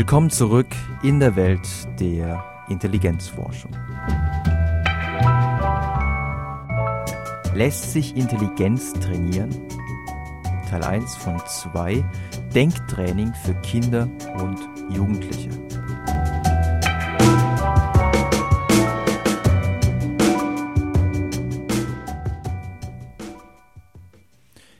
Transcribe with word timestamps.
Willkommen 0.00 0.30
zurück 0.30 0.74
in 1.02 1.20
der 1.20 1.36
Welt 1.36 1.68
der 2.00 2.42
Intelligenzforschung. 2.70 3.70
Lässt 7.54 7.92
sich 7.92 8.16
Intelligenz 8.16 8.94
trainieren? 8.94 9.50
Teil 10.70 10.84
1 10.84 11.16
von 11.16 11.38
2 11.46 12.02
Denktraining 12.54 13.34
für 13.44 13.52
Kinder 13.56 14.08
und 14.38 14.58
Jugendliche. 14.88 15.50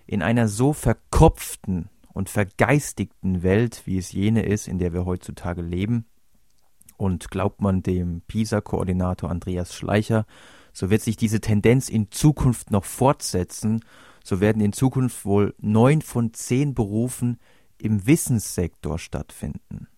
In 0.06 0.22
einer 0.22 0.48
so 0.48 0.72
verkopften 0.72 1.90
und 2.12 2.28
vergeistigten 2.28 3.42
Welt, 3.42 3.82
wie 3.84 3.98
es 3.98 4.12
jene 4.12 4.42
ist, 4.42 4.68
in 4.68 4.78
der 4.78 4.92
wir 4.92 5.04
heutzutage 5.04 5.62
leben, 5.62 6.06
und 6.96 7.30
glaubt 7.30 7.62
man 7.62 7.82
dem 7.82 8.20
PISA-Koordinator 8.26 9.30
Andreas 9.30 9.74
Schleicher, 9.74 10.26
so 10.72 10.90
wird 10.90 11.00
sich 11.00 11.16
diese 11.16 11.40
Tendenz 11.40 11.88
in 11.88 12.10
Zukunft 12.10 12.70
noch 12.70 12.84
fortsetzen, 12.84 13.82
so 14.22 14.40
werden 14.40 14.60
in 14.60 14.72
Zukunft 14.72 15.24
wohl 15.24 15.54
neun 15.58 16.02
von 16.02 16.34
zehn 16.34 16.74
Berufen 16.74 17.38
im 17.78 18.06
Wissenssektor 18.06 18.98
stattfinden. 18.98 19.88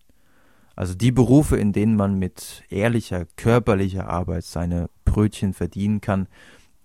Also 0.76 0.94
die 0.94 1.12
Berufe, 1.12 1.56
in 1.56 1.72
denen 1.72 1.96
man 1.96 2.18
mit 2.18 2.62
ehrlicher, 2.70 3.26
körperlicher 3.36 4.08
Arbeit 4.08 4.44
seine 4.44 4.88
Brötchen 5.04 5.52
verdienen 5.52 6.00
kann, 6.00 6.28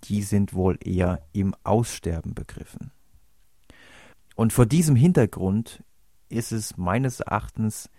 die 0.05 0.23
sind 0.23 0.53
wohl 0.53 0.77
eher 0.83 1.21
im 1.31 1.55
Aussterben 1.63 2.33
begriffen. 2.33 2.91
Und 4.37 4.53
vor 4.53 4.67
diesem 4.67 4.95
Hintergrund 4.95 5.83
ist 6.29 6.51
es 6.51 6.77
meines 6.77 7.21
Erachtens 7.21 7.89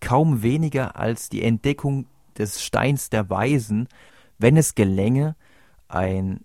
kaum 0.00 0.42
weniger 0.42 0.96
als 0.96 1.28
die 1.28 1.42
Entdeckung 1.42 2.06
des 2.38 2.64
Steins 2.64 3.10
der 3.10 3.28
Weisen, 3.28 3.88
wenn 4.38 4.56
es 4.56 4.74
gelänge, 4.74 5.36
ein 5.86 6.40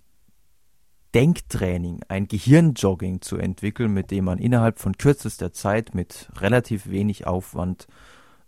Denktraining, 1.15 2.01
ein 2.09 2.27
Gehirnjogging 2.27 3.21
zu 3.21 3.37
entwickeln, 3.37 3.93
mit 3.93 4.11
dem 4.11 4.25
man 4.25 4.39
innerhalb 4.39 4.77
von 4.77 4.97
kürzester 4.97 5.53
Zeit 5.53 5.95
mit 5.95 6.29
relativ 6.35 6.89
wenig 6.89 7.25
Aufwand, 7.25 7.87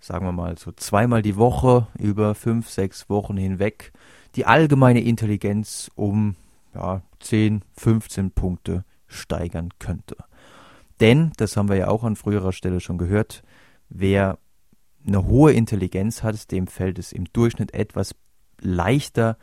sagen 0.02 0.26
wir 0.26 0.34
mal 0.34 0.58
so 0.58 0.74
zweimal 0.74 1.22
die 1.22 1.38
Woche 1.38 1.88
über 1.98 2.36
fünf, 2.36 2.70
sechs 2.70 3.10
Wochen 3.10 3.38
hinweg, 3.38 3.94
die 4.36 4.46
allgemeine 4.46 5.00
Intelligenz 5.00 5.90
um 5.96 6.36
ja, 6.76 7.02
10, 7.22 7.62
15 7.78 8.32
Punkte 8.32 8.84
steigern 9.08 9.70
könnte. 9.80 10.18
Denn, 11.02 11.34
das 11.38 11.58
haben 11.58 11.68
wir 11.68 11.76
ja 11.76 11.88
auch 11.88 12.04
an 12.04 12.16
früherer 12.16 12.54
Stelle 12.54 12.80
schon 12.80 13.00
gehört, 13.00 13.44
wer 13.90 14.38
eine 15.06 15.26
hohe 15.26 15.52
Intelligenz 15.52 16.22
hat, 16.22 16.52
dem 16.52 16.68
fällt 16.68 17.00
es 17.00 17.12
im 17.12 17.26
Durchschnitt 17.34 17.74
etwas 17.74 18.16
leichter, 18.60 19.38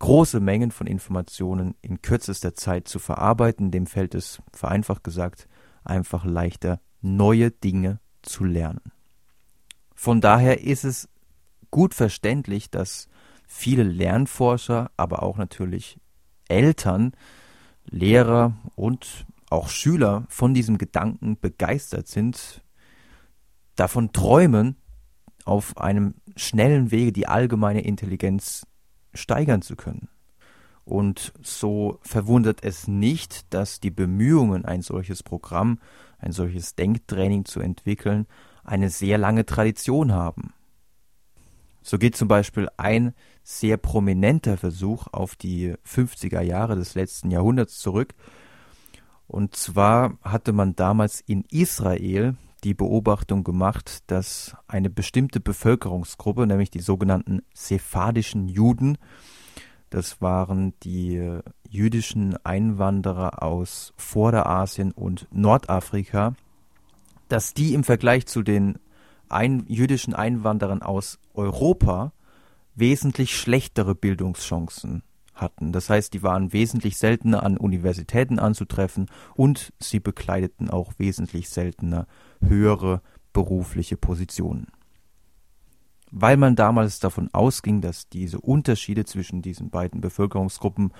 große 0.00 0.40
Mengen 0.40 0.72
von 0.72 0.88
Informationen 0.88 1.76
in 1.80 2.02
kürzester 2.02 2.54
Zeit 2.54 2.88
zu 2.88 2.98
verarbeiten. 2.98 3.70
Dem 3.70 3.86
fällt 3.86 4.16
es, 4.16 4.42
vereinfacht 4.52 5.04
gesagt, 5.04 5.48
einfach 5.84 6.24
leichter, 6.24 6.80
neue 7.00 7.52
Dinge 7.52 8.00
zu 8.22 8.44
lernen. 8.44 8.92
Von 9.94 10.20
daher 10.20 10.62
ist 10.62 10.84
es 10.84 11.08
gut 11.70 11.94
verständlich, 11.94 12.70
dass 12.70 13.08
viele 13.46 13.84
Lernforscher, 13.84 14.90
aber 14.96 15.22
auch 15.22 15.36
natürlich 15.36 16.00
Eltern, 16.48 17.12
Lehrer 17.84 18.56
und 18.74 19.26
auch 19.50 19.68
Schüler 19.68 20.26
von 20.28 20.54
diesem 20.54 20.78
Gedanken 20.78 21.38
begeistert 21.38 22.08
sind, 22.08 22.62
davon 23.76 24.12
träumen, 24.12 24.76
auf 25.44 25.78
einem 25.78 26.14
schnellen 26.36 26.90
Wege 26.90 27.12
die 27.12 27.26
allgemeine 27.26 27.82
Intelligenz 27.82 28.66
steigern 29.14 29.62
zu 29.62 29.76
können. 29.76 30.08
Und 30.84 31.32
so 31.42 31.98
verwundert 32.02 32.62
es 32.62 32.88
nicht, 32.88 33.52
dass 33.52 33.80
die 33.80 33.90
Bemühungen, 33.90 34.64
ein 34.64 34.82
solches 34.82 35.22
Programm, 35.22 35.80
ein 36.18 36.32
solches 36.32 36.74
Denktraining 36.76 37.44
zu 37.44 37.60
entwickeln, 37.60 38.26
eine 38.64 38.90
sehr 38.90 39.18
lange 39.18 39.46
Tradition 39.46 40.12
haben. 40.12 40.54
So 41.82 41.98
geht 41.98 42.16
zum 42.16 42.28
Beispiel 42.28 42.68
ein 42.76 43.14
sehr 43.42 43.76
prominenter 43.76 44.58
Versuch 44.58 45.06
auf 45.12 45.36
die 45.36 45.74
50er 45.86 46.42
Jahre 46.42 46.76
des 46.76 46.94
letzten 46.94 47.30
Jahrhunderts 47.30 47.78
zurück, 47.78 48.14
und 49.28 49.54
zwar 49.54 50.18
hatte 50.22 50.52
man 50.52 50.74
damals 50.74 51.20
in 51.20 51.44
Israel 51.50 52.34
die 52.64 52.74
Beobachtung 52.74 53.44
gemacht, 53.44 54.02
dass 54.08 54.56
eine 54.66 54.90
bestimmte 54.90 55.38
Bevölkerungsgruppe, 55.38 56.46
nämlich 56.46 56.70
die 56.70 56.80
sogenannten 56.80 57.42
sephardischen 57.54 58.48
Juden, 58.48 58.98
das 59.90 60.20
waren 60.20 60.74
die 60.82 61.40
jüdischen 61.68 62.36
Einwanderer 62.44 63.42
aus 63.42 63.92
Vorderasien 63.96 64.92
und 64.92 65.28
Nordafrika, 65.30 66.34
dass 67.28 67.54
die 67.54 67.74
im 67.74 67.84
Vergleich 67.84 68.26
zu 68.26 68.42
den 68.42 68.78
ein 69.28 69.64
jüdischen 69.68 70.14
Einwanderern 70.14 70.82
aus 70.82 71.18
Europa 71.34 72.12
wesentlich 72.74 73.36
schlechtere 73.36 73.94
Bildungschancen 73.94 75.02
hatten. 75.40 75.72
Das 75.72 75.90
heißt, 75.90 76.12
die 76.14 76.22
waren 76.22 76.52
wesentlich 76.52 76.96
seltener 76.98 77.42
an 77.42 77.56
Universitäten 77.56 78.38
anzutreffen 78.38 79.06
und 79.34 79.72
sie 79.78 80.00
bekleideten 80.00 80.70
auch 80.70 80.92
wesentlich 80.98 81.48
seltener 81.48 82.06
höhere 82.40 83.02
berufliche 83.32 83.96
Positionen. 83.96 84.68
Weil 86.10 86.36
man 86.36 86.56
damals 86.56 87.00
davon 87.00 87.28
ausging, 87.32 87.80
dass 87.80 88.08
diese 88.08 88.40
Unterschiede 88.40 89.04
zwischen 89.04 89.42
diesen 89.42 89.70
beiden 89.70 90.00
Bevölkerungsgruppen 90.00 90.92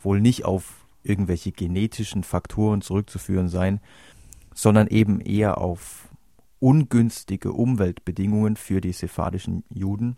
wohl 0.00 0.20
nicht 0.20 0.44
auf 0.44 0.86
irgendwelche 1.02 1.52
genetischen 1.52 2.24
Faktoren 2.24 2.80
zurückzuführen 2.80 3.48
seien, 3.48 3.80
sondern 4.54 4.86
eben 4.86 5.20
eher 5.20 5.58
auf 5.58 6.08
ungünstige 6.60 7.52
Umweltbedingungen 7.52 8.56
für 8.56 8.80
die 8.80 8.92
sephardischen 8.92 9.64
Juden, 9.68 10.16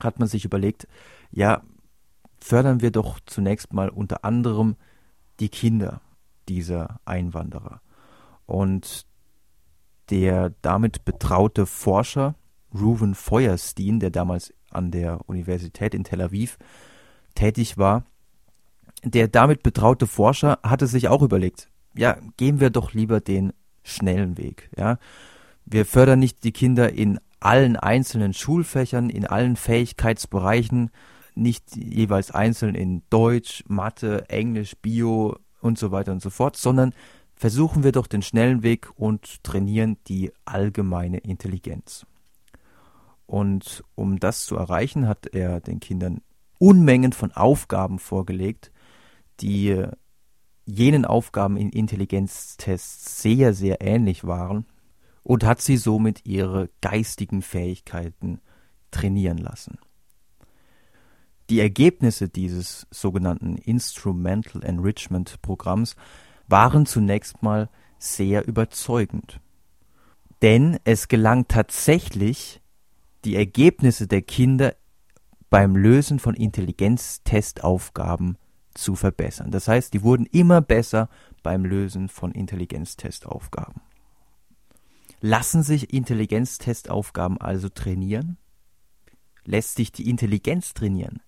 hat 0.00 0.18
man 0.18 0.26
sich 0.26 0.44
überlegt, 0.44 0.88
ja, 1.30 1.62
fördern 2.40 2.80
wir 2.80 2.90
doch 2.90 3.20
zunächst 3.26 3.72
mal 3.72 3.88
unter 3.88 4.24
anderem 4.24 4.76
die 5.40 5.48
Kinder 5.48 6.00
dieser 6.48 7.00
Einwanderer. 7.04 7.80
Und 8.46 9.06
der 10.10 10.52
damit 10.62 11.04
betraute 11.04 11.66
Forscher 11.66 12.34
Reuven 12.74 13.14
Feuerstein, 13.14 14.00
der 14.00 14.10
damals 14.10 14.54
an 14.70 14.90
der 14.90 15.20
Universität 15.28 15.94
in 15.94 16.04
Tel 16.04 16.20
Aviv 16.20 16.58
tätig 17.34 17.78
war, 17.78 18.04
der 19.04 19.28
damit 19.28 19.62
betraute 19.62 20.06
Forscher 20.06 20.58
hatte 20.62 20.86
sich 20.86 21.08
auch 21.08 21.22
überlegt, 21.22 21.68
ja, 21.94 22.16
gehen 22.36 22.60
wir 22.60 22.70
doch 22.70 22.92
lieber 22.92 23.20
den 23.20 23.52
schnellen 23.82 24.36
Weg, 24.36 24.70
ja. 24.76 24.98
Wir 25.64 25.86
fördern 25.86 26.18
nicht 26.18 26.42
die 26.44 26.52
Kinder 26.52 26.92
in 26.92 27.20
allen 27.38 27.76
einzelnen 27.76 28.34
Schulfächern, 28.34 29.08
in 29.08 29.26
allen 29.26 29.56
Fähigkeitsbereichen, 29.56 30.90
nicht 31.34 31.76
jeweils 31.76 32.30
einzeln 32.30 32.74
in 32.74 33.02
Deutsch, 33.10 33.64
Mathe, 33.68 34.28
Englisch, 34.28 34.76
Bio 34.76 35.36
und 35.60 35.78
so 35.78 35.90
weiter 35.90 36.12
und 36.12 36.22
so 36.22 36.30
fort, 36.30 36.56
sondern 36.56 36.94
versuchen 37.34 37.84
wir 37.84 37.92
doch 37.92 38.06
den 38.06 38.22
schnellen 38.22 38.62
Weg 38.62 38.90
und 38.96 39.42
trainieren 39.42 39.96
die 40.08 40.32
allgemeine 40.44 41.18
Intelligenz. 41.18 42.06
Und 43.26 43.84
um 43.94 44.18
das 44.18 44.44
zu 44.44 44.56
erreichen, 44.56 45.06
hat 45.06 45.26
er 45.26 45.60
den 45.60 45.80
Kindern 45.80 46.20
Unmengen 46.58 47.12
von 47.12 47.32
Aufgaben 47.32 47.98
vorgelegt, 47.98 48.70
die 49.40 49.86
jenen 50.66 51.04
Aufgaben 51.04 51.56
in 51.56 51.70
Intelligenztests 51.70 53.22
sehr, 53.22 53.54
sehr 53.54 53.80
ähnlich 53.80 54.24
waren 54.24 54.66
und 55.22 55.44
hat 55.44 55.60
sie 55.60 55.76
somit 55.76 56.26
ihre 56.26 56.68
geistigen 56.80 57.40
Fähigkeiten 57.40 58.40
trainieren 58.90 59.38
lassen. 59.38 59.78
Die 61.50 61.58
Ergebnisse 61.58 62.28
dieses 62.28 62.86
sogenannten 62.92 63.56
Instrumental 63.56 64.62
Enrichment 64.62 65.42
Programms 65.42 65.96
waren 66.46 66.86
zunächst 66.86 67.42
mal 67.42 67.68
sehr 67.98 68.46
überzeugend. 68.46 69.40
Denn 70.42 70.78
es 70.84 71.08
gelang 71.08 71.48
tatsächlich, 71.48 72.60
die 73.24 73.34
Ergebnisse 73.34 74.06
der 74.06 74.22
Kinder 74.22 74.76
beim 75.50 75.74
Lösen 75.74 76.20
von 76.20 76.36
Intelligenztestaufgaben 76.36 78.38
zu 78.72 78.94
verbessern. 78.94 79.50
Das 79.50 79.66
heißt, 79.66 79.92
die 79.92 80.04
wurden 80.04 80.26
immer 80.26 80.60
besser 80.60 81.08
beim 81.42 81.64
Lösen 81.64 82.08
von 82.08 82.30
Intelligenztestaufgaben. 82.30 83.80
Lassen 85.20 85.64
sich 85.64 85.92
Intelligenztestaufgaben 85.92 87.40
also 87.40 87.68
trainieren? 87.68 88.36
Lässt 89.44 89.74
sich 89.74 89.90
die 89.90 90.08
Intelligenz 90.08 90.74
trainieren? 90.74 91.20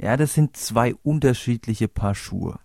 Ja, 0.00 0.16
das 0.16 0.32
sind 0.32 0.56
zwei 0.56 0.94
unterschiedliche 0.94 1.86
Paar 1.86 2.14
Schuhe. 2.14 2.58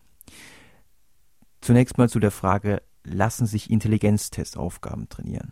Zunächst 1.59 1.97
mal 1.97 2.09
zu 2.09 2.19
der 2.19 2.31
Frage, 2.31 2.81
lassen 3.03 3.45
sich 3.45 3.69
Intelligenztestaufgaben 3.69 5.09
trainieren? 5.09 5.51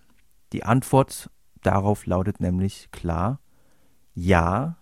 Die 0.53 0.63
Antwort 0.63 1.29
darauf 1.61 2.05
lautet 2.05 2.39
nämlich 2.39 2.89
klar, 2.91 3.41
ja, 4.13 4.77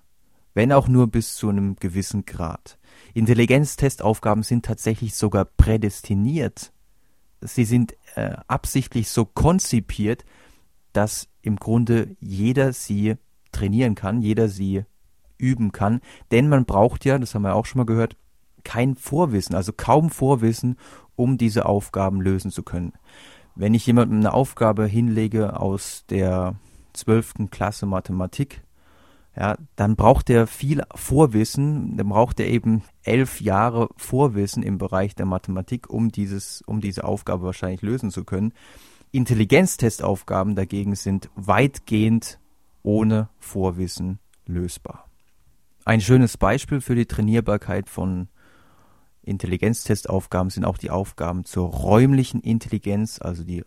wenn 0.54 0.72
auch 0.72 0.88
nur 0.88 1.08
bis 1.08 1.36
zu 1.36 1.50
einem 1.50 1.76
gewissen 1.78 2.26
Grad. 2.26 2.78
Intelligenztestaufgaben 3.14 4.44
sind 4.44 4.66
tatsächlich 4.66 5.16
sogar 5.16 5.46
prädestiniert. 5.46 6.72
Sie 7.40 7.66
sind 7.66 7.96
äh, 8.16 8.36
absichtlich 8.48 9.10
so 9.10 9.26
konzipiert, 9.26 10.24
dass 10.94 11.30
im 11.42 11.56
Grunde 11.56 12.16
jeder 12.20 12.74
sie 12.74 13.16
trainieren 13.52 13.96
kann, 13.96 14.22
jeder 14.22 14.50
sie 14.50 14.84
üben 15.42 15.72
kann, 15.72 16.02
denn 16.32 16.50
man 16.50 16.66
braucht 16.66 17.06
ja, 17.06 17.18
das 17.18 17.36
haben 17.36 17.42
wir 17.44 17.56
auch 17.56 17.66
schon 17.66 17.80
mal 17.80 17.86
gehört, 17.86 18.16
kein 18.64 18.96
Vorwissen, 18.96 19.56
also 19.56 19.74
kaum 19.74 20.10
Vorwissen, 20.10 20.78
um 21.16 21.38
diese 21.38 21.66
Aufgaben 21.66 22.22
lösen 22.22 22.52
zu 22.52 22.64
können. 22.64 22.94
Wenn 23.56 23.74
ich 23.74 23.86
jemandem 23.86 24.20
eine 24.20 24.34
Aufgabe 24.34 24.86
hinlege 24.86 25.60
aus 25.60 26.06
der 26.10 26.56
zwölften 26.94 27.50
Klasse 27.50 27.86
Mathematik, 27.86 28.62
ja, 29.36 29.58
dann 29.78 29.96
braucht 29.96 30.30
er 30.30 30.46
viel 30.46 30.84
Vorwissen, 30.94 31.96
dann 31.96 32.10
braucht 32.10 32.40
er 32.40 32.48
eben 32.48 32.84
elf 33.04 33.40
Jahre 33.40 33.90
Vorwissen 33.96 34.62
im 34.62 34.78
Bereich 34.78 35.16
der 35.16 35.26
Mathematik, 35.26 35.90
um 35.90 36.12
dieses, 36.12 36.62
um 36.64 36.82
diese 36.82 37.06
Aufgabe 37.06 37.44
wahrscheinlich 37.44 37.82
lösen 37.82 38.12
zu 38.12 38.26
können. 38.26 38.54
Intelligenztestaufgaben 39.12 40.56
dagegen 40.56 40.96
sind 40.96 41.30
weitgehend 41.36 42.40
ohne 42.84 43.30
Vorwissen 43.40 44.20
lösbar. 44.46 45.11
Ein 45.84 46.02
schönes 46.02 46.38
Beispiel 46.38 46.80
für 46.80 46.96
die 46.96 47.08
Trainierbarkeit 47.08 47.90
von 47.90 48.28
Intelligenztestaufgaben 49.24 50.50
sind 50.52 50.64
auch 50.64 50.78
die 50.78 50.92
Aufgaben 50.92 51.44
zur 51.44 51.70
räumlichen 51.70 52.42
Intelligenz, 52.42 53.20
also 53.20 53.44
die 53.44 53.64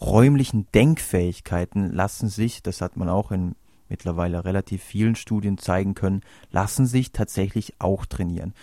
räumlichen 0.00 0.66
Denkfähigkeiten 0.74 1.90
lassen 1.90 2.28
sich, 2.28 2.62
das 2.62 2.80
hat 2.80 2.96
man 2.96 3.08
auch 3.08 3.30
in 3.30 3.54
mittlerweile 3.88 4.44
relativ 4.44 4.82
vielen 4.82 5.14
Studien 5.14 5.56
zeigen 5.56 5.94
können, 5.94 6.22
lassen 6.50 6.86
sich 6.86 7.12
tatsächlich 7.12 7.74
auch 7.78 8.06
trainieren. 8.06 8.54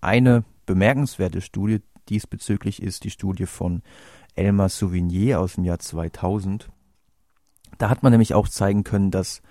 Eine 0.00 0.44
bemerkenswerte 0.66 1.40
Studie 1.40 1.80
diesbezüglich 2.08 2.82
ist 2.82 3.04
die 3.04 3.10
Studie 3.10 3.46
von 3.46 3.82
Elmar 4.36 4.68
Souvignier 4.68 5.40
aus 5.40 5.54
dem 5.54 5.64
Jahr 5.64 5.78
2000. 5.78 6.68
Da 7.78 7.88
hat 7.88 8.02
man 8.02 8.12
nämlich 8.12 8.34
auch 8.34 8.48
zeigen 8.48 8.84
können, 8.84 9.10
dass 9.10 9.42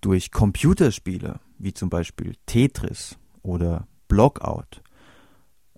durch 0.00 0.30
Computerspiele 0.30 1.40
wie 1.58 1.74
zum 1.74 1.90
Beispiel 1.90 2.34
Tetris 2.46 3.18
oder 3.42 3.86
Blockout, 4.08 4.82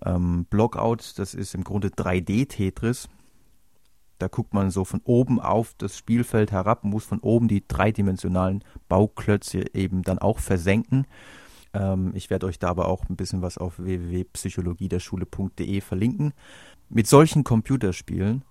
ähm, 0.03 0.45
Blockout, 0.49 1.13
das 1.17 1.33
ist 1.33 1.53
im 1.53 1.63
Grunde 1.63 1.89
3D-Tetris, 1.89 3.09
da 4.21 4.27
guckt 4.27 4.53
man 4.53 4.69
so 4.69 4.85
von 4.85 5.01
oben 5.03 5.39
auf 5.39 5.73
das 5.79 5.97
Spielfeld 5.97 6.51
herab, 6.51 6.83
muss 6.83 7.05
von 7.05 7.19
oben 7.19 7.47
die 7.47 7.67
dreidimensionalen 7.67 8.63
Bauklötze 8.87 9.63
eben 9.73 10.03
dann 10.03 10.19
auch 10.19 10.37
versenken. 10.37 11.07
Ähm, 11.73 12.11
ich 12.13 12.29
werde 12.29 12.45
euch 12.45 12.59
da 12.59 12.69
aber 12.69 12.87
auch 12.87 13.09
ein 13.09 13.15
bisschen 13.15 13.41
was 13.41 13.57
auf 13.57 13.79
www.psychologiederschule.de 13.79 15.81
verlinken. 15.81 16.33
Mit 16.87 17.07
solchen 17.07 17.43
Computerspielen, 17.43 18.43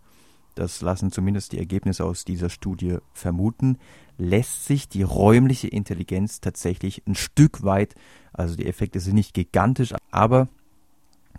das 0.55 0.81
lassen 0.81 1.11
zumindest 1.11 1.53
die 1.53 1.59
Ergebnisse 1.59 2.05
aus 2.05 2.25
dieser 2.25 2.51
Studie 2.51 2.99
vermuten, 3.13 3.79
lässt 4.19 4.67
sich 4.67 4.89
die 4.89 5.03
räumliche 5.03 5.69
Intelligenz 5.69 6.41
tatsächlich 6.41 7.03
ein 7.07 7.15
Stück 7.15 7.63
weit, 7.63 7.95
also 8.33 8.57
die 8.57 8.67
Effekte 8.67 9.01
sind 9.01 9.15
nicht 9.15 9.35
gigantisch, 9.35 9.95
aber 10.11 10.49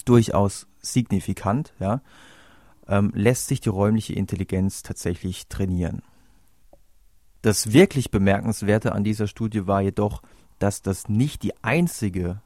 durchaus 0.06 0.68
signifikant, 0.82 1.74
ja, 1.80 2.02
ähm, 2.88 3.12
lässt 3.14 3.48
sich 3.48 3.62
die 3.62 3.70
räumliche 3.70 4.14
Intelligenz 4.14 4.84
tatsächlich 4.84 5.48
trainieren. 5.48 6.02
Das 7.42 7.74
wirklich 7.74 8.12
Bemerkenswerte 8.12 8.94
an 8.94 9.04
dieser 9.04 9.28
Studie 9.28 9.68
war 9.68 9.82
jedoch, 9.82 10.22
dass 10.60 10.82
das 10.82 11.10
nicht 11.10 11.44
die 11.44 11.54
einzige 11.64 12.42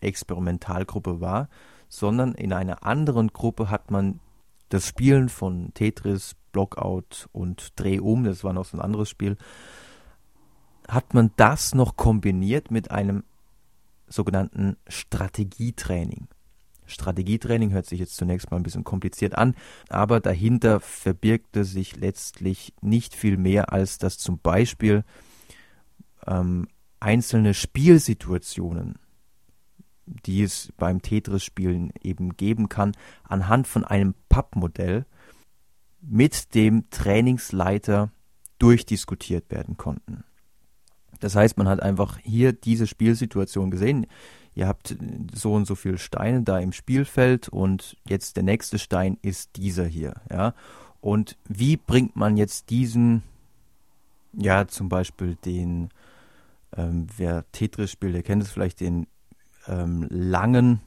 Experimentalgruppe 0.00 1.20
war, 1.20 1.48
sondern 1.88 2.34
in 2.34 2.52
einer 2.52 2.84
anderen 2.84 3.28
Gruppe 3.28 3.70
hat 3.70 3.90
man 3.90 4.20
das 4.68 4.86
Spielen 4.86 5.28
von 5.28 5.72
Tetris, 5.74 6.34
Blockout 6.52 7.28
und 7.32 7.72
Dreh 7.76 8.00
um, 8.00 8.24
das 8.24 8.44
war 8.44 8.52
noch 8.52 8.64
so 8.64 8.76
ein 8.76 8.82
anderes 8.82 9.08
Spiel, 9.08 9.36
hat 10.88 11.14
man 11.14 11.30
das 11.36 11.74
noch 11.74 11.96
kombiniert 11.96 12.70
mit 12.70 12.90
einem 12.90 13.24
sogenannten 14.08 14.76
Strategietraining. 14.88 16.28
Strategietraining 16.86 17.72
hört 17.72 17.86
sich 17.86 17.98
jetzt 17.98 18.16
zunächst 18.16 18.50
mal 18.50 18.58
ein 18.58 18.62
bisschen 18.62 18.84
kompliziert 18.84 19.36
an, 19.36 19.54
aber 19.88 20.20
dahinter 20.20 20.80
verbirgte 20.80 21.64
sich 21.64 21.96
letztlich 21.96 22.72
nicht 22.80 23.14
viel 23.14 23.36
mehr, 23.36 23.72
als 23.72 23.98
dass 23.98 24.18
zum 24.18 24.38
Beispiel 24.38 25.04
ähm, 26.26 26.68
einzelne 27.00 27.54
Spielsituationen, 27.54 28.98
die 30.06 30.42
es 30.42 30.72
beim 30.76 31.02
Tetris-Spielen 31.02 31.92
eben 32.02 32.36
geben 32.36 32.68
kann, 32.68 32.92
anhand 33.24 33.66
von 33.66 33.84
einem 33.84 34.14
Pappmodell 34.28 35.04
mit 36.00 36.54
dem 36.54 36.88
Trainingsleiter 36.90 38.10
durchdiskutiert 38.58 39.50
werden 39.50 39.76
konnten. 39.76 40.24
Das 41.20 41.34
heißt, 41.34 41.58
man 41.58 41.68
hat 41.68 41.80
einfach 41.80 42.18
hier 42.22 42.52
diese 42.52 42.86
Spielsituation 42.86 43.70
gesehen 43.70 44.06
ihr 44.56 44.66
habt 44.66 44.96
so 45.32 45.52
und 45.52 45.66
so 45.66 45.76
viele 45.76 45.98
Steine 45.98 46.42
da 46.42 46.58
im 46.58 46.72
Spielfeld 46.72 47.48
und 47.48 47.96
jetzt 48.08 48.36
der 48.36 48.42
nächste 48.42 48.78
Stein 48.80 49.18
ist 49.22 49.56
dieser 49.56 49.84
hier, 49.84 50.14
ja. 50.30 50.54
Und 51.00 51.36
wie 51.46 51.76
bringt 51.76 52.16
man 52.16 52.36
jetzt 52.36 52.70
diesen, 52.70 53.22
ja, 54.32 54.66
zum 54.66 54.88
Beispiel 54.88 55.36
den, 55.44 55.90
ähm, 56.76 57.06
wer 57.16 57.44
Tetris 57.52 57.92
spielt, 57.92 58.14
der 58.14 58.22
kennt 58.24 58.42
es 58.42 58.50
vielleicht, 58.50 58.80
den 58.80 59.06
ähm, 59.68 60.06
langen 60.10 60.80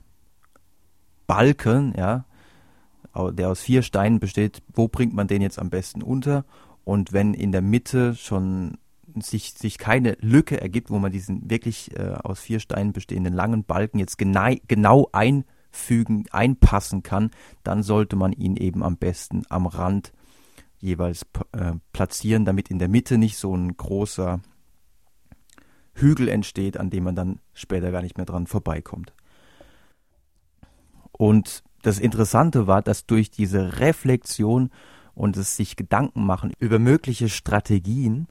Balken, 1.27 1.93
ja, 1.97 2.25
der 3.31 3.49
aus 3.49 3.61
vier 3.61 3.81
Steinen 3.81 4.19
besteht, 4.19 4.61
wo 4.73 4.87
bringt 4.87 5.13
man 5.13 5.27
den 5.27 5.41
jetzt 5.41 5.59
am 5.59 5.69
besten 5.69 6.01
unter? 6.01 6.45
Und 6.83 7.13
wenn 7.13 7.33
in 7.33 7.51
der 7.51 7.61
Mitte 7.61 8.15
schon 8.15 8.77
sich, 9.19 9.53
sich 9.53 9.77
keine 9.77 10.17
Lücke 10.21 10.61
ergibt, 10.61 10.89
wo 10.89 10.99
man 10.99 11.11
diesen 11.11 11.49
wirklich 11.49 11.95
äh, 11.97 12.13
aus 12.23 12.39
vier 12.39 12.59
Steinen 12.59 12.93
bestehenden 12.93 13.33
langen 13.33 13.63
Balken 13.63 13.99
jetzt 13.99 14.17
genau, 14.17 15.09
einfügen, 15.11 16.25
einpassen 16.31 17.03
kann, 17.03 17.31
dann 17.63 17.83
sollte 17.83 18.15
man 18.15 18.33
ihn 18.33 18.55
eben 18.55 18.83
am 18.83 18.97
besten 18.97 19.43
am 19.49 19.67
Rand 19.67 20.13
jeweils 20.79 21.25
äh, 21.51 21.73
platzieren, 21.91 22.45
damit 22.45 22.71
in 22.71 22.79
der 22.79 22.87
Mitte 22.87 23.17
nicht 23.17 23.37
so 23.37 23.55
ein 23.55 23.75
großer 23.75 24.39
Hügel 26.01 26.27
entsteht, 26.27 26.77
an 26.77 26.89
dem 26.89 27.03
man 27.03 27.15
dann 27.15 27.39
später 27.53 27.91
gar 27.91 28.01
nicht 28.01 28.17
mehr 28.17 28.25
dran 28.25 28.47
vorbeikommt. 28.47 29.13
Und 31.11 31.63
das 31.81 31.99
Interessante 31.99 32.67
war, 32.67 32.81
dass 32.81 33.05
durch 33.05 33.31
diese 33.31 33.79
Reflexion 33.79 34.69
und 35.13 35.37
es 35.37 35.55
sich 35.55 35.75
Gedanken 35.75 36.25
machen 36.25 36.53
über 36.59 36.79
mögliche 36.79 37.29
Strategien 37.29 38.27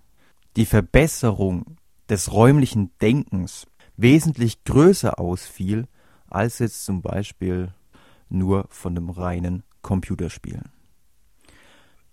die 0.56 0.66
Verbesserung 0.66 1.76
des 2.08 2.32
räumlichen 2.32 2.90
Denkens 3.00 3.66
wesentlich 3.96 4.64
größer 4.64 5.18
ausfiel, 5.18 5.86
als 6.28 6.58
jetzt 6.60 6.84
zum 6.84 7.02
Beispiel 7.02 7.74
nur 8.28 8.66
von 8.70 8.94
dem 8.94 9.10
reinen 9.10 9.64
Computerspielen. 9.82 10.70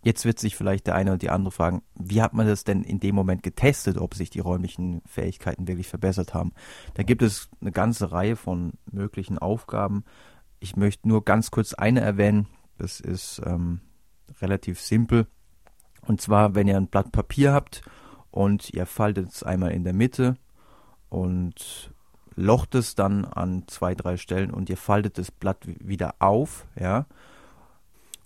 Jetzt 0.06 0.24
wird 0.24 0.38
sich 0.38 0.56
vielleicht 0.56 0.86
der 0.86 0.94
eine 0.94 1.10
oder 1.10 1.18
die 1.18 1.32
andere 1.32 1.50
fragen, 1.50 1.82
wie 1.96 2.22
hat 2.22 2.36
man 2.36 2.46
das 2.46 2.64
denn 2.64 2.84
in 2.84 3.00
dem 3.00 3.16
Moment 3.16 3.42
getestet, 3.42 3.98
ob 3.98 4.14
sich 4.14 4.30
die 4.30 4.40
räumlichen 4.40 5.02
Fähigkeiten 5.08 5.68
wirklich 5.68 5.88
verbessert 5.88 6.36
haben? 6.36 6.54
Da 6.94 7.02
gibt 7.02 7.24
es 7.24 7.50
eine 7.60 7.72
ganze 7.72 8.12
Reihe 8.12 8.36
von 8.36 8.74
möglichen 8.92 9.40
Aufgaben. 9.40 10.04
Ich 10.60 10.76
möchte 10.76 11.08
nur 11.08 11.26
ganz 11.26 11.50
kurz 11.50 11.74
eine 11.74 12.02
erwähnen. 12.02 12.48
Das 12.78 13.00
ist 13.00 13.42
ähm, 13.48 13.82
relativ 14.42 14.80
simpel. 14.80 15.26
Und 16.06 16.22
zwar, 16.22 16.54
wenn 16.54 16.68
ihr 16.68 16.78
ein 16.78 16.86
Blatt 16.86 17.12
Papier 17.12 17.52
habt 17.52 17.82
und 18.30 18.70
ihr 18.76 18.86
faltet 18.86 19.30
es 19.30 19.42
einmal 19.42 19.72
in 19.72 19.84
der 19.84 19.94
Mitte 19.94 20.36
und 21.10 21.92
locht 22.36 22.76
es 22.76 22.94
dann 22.94 23.26
an 23.26 23.64
zwei, 23.66 23.96
drei 23.96 24.18
Stellen 24.18 24.52
und 24.52 24.70
ihr 24.70 24.78
faltet 24.78 25.18
das 25.18 25.32
Blatt 25.32 25.66
wieder 25.66 26.14
auf, 26.20 26.68
ja. 26.80 27.08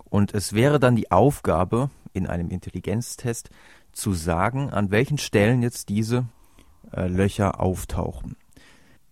Und 0.10 0.34
es 0.34 0.54
wäre 0.54 0.80
dann 0.80 0.96
die 0.96 1.12
Aufgabe 1.12 1.90
in 2.14 2.28
einem 2.28 2.50
Intelligenztest 2.50 3.50
zu 3.92 4.14
sagen, 4.14 4.70
an 4.70 4.92
welchen 4.92 5.18
Stellen 5.18 5.62
jetzt 5.62 5.90
diese 5.90 6.26
äh, 6.92 7.08
Löcher 7.08 7.60
auftauchen. 7.60 8.36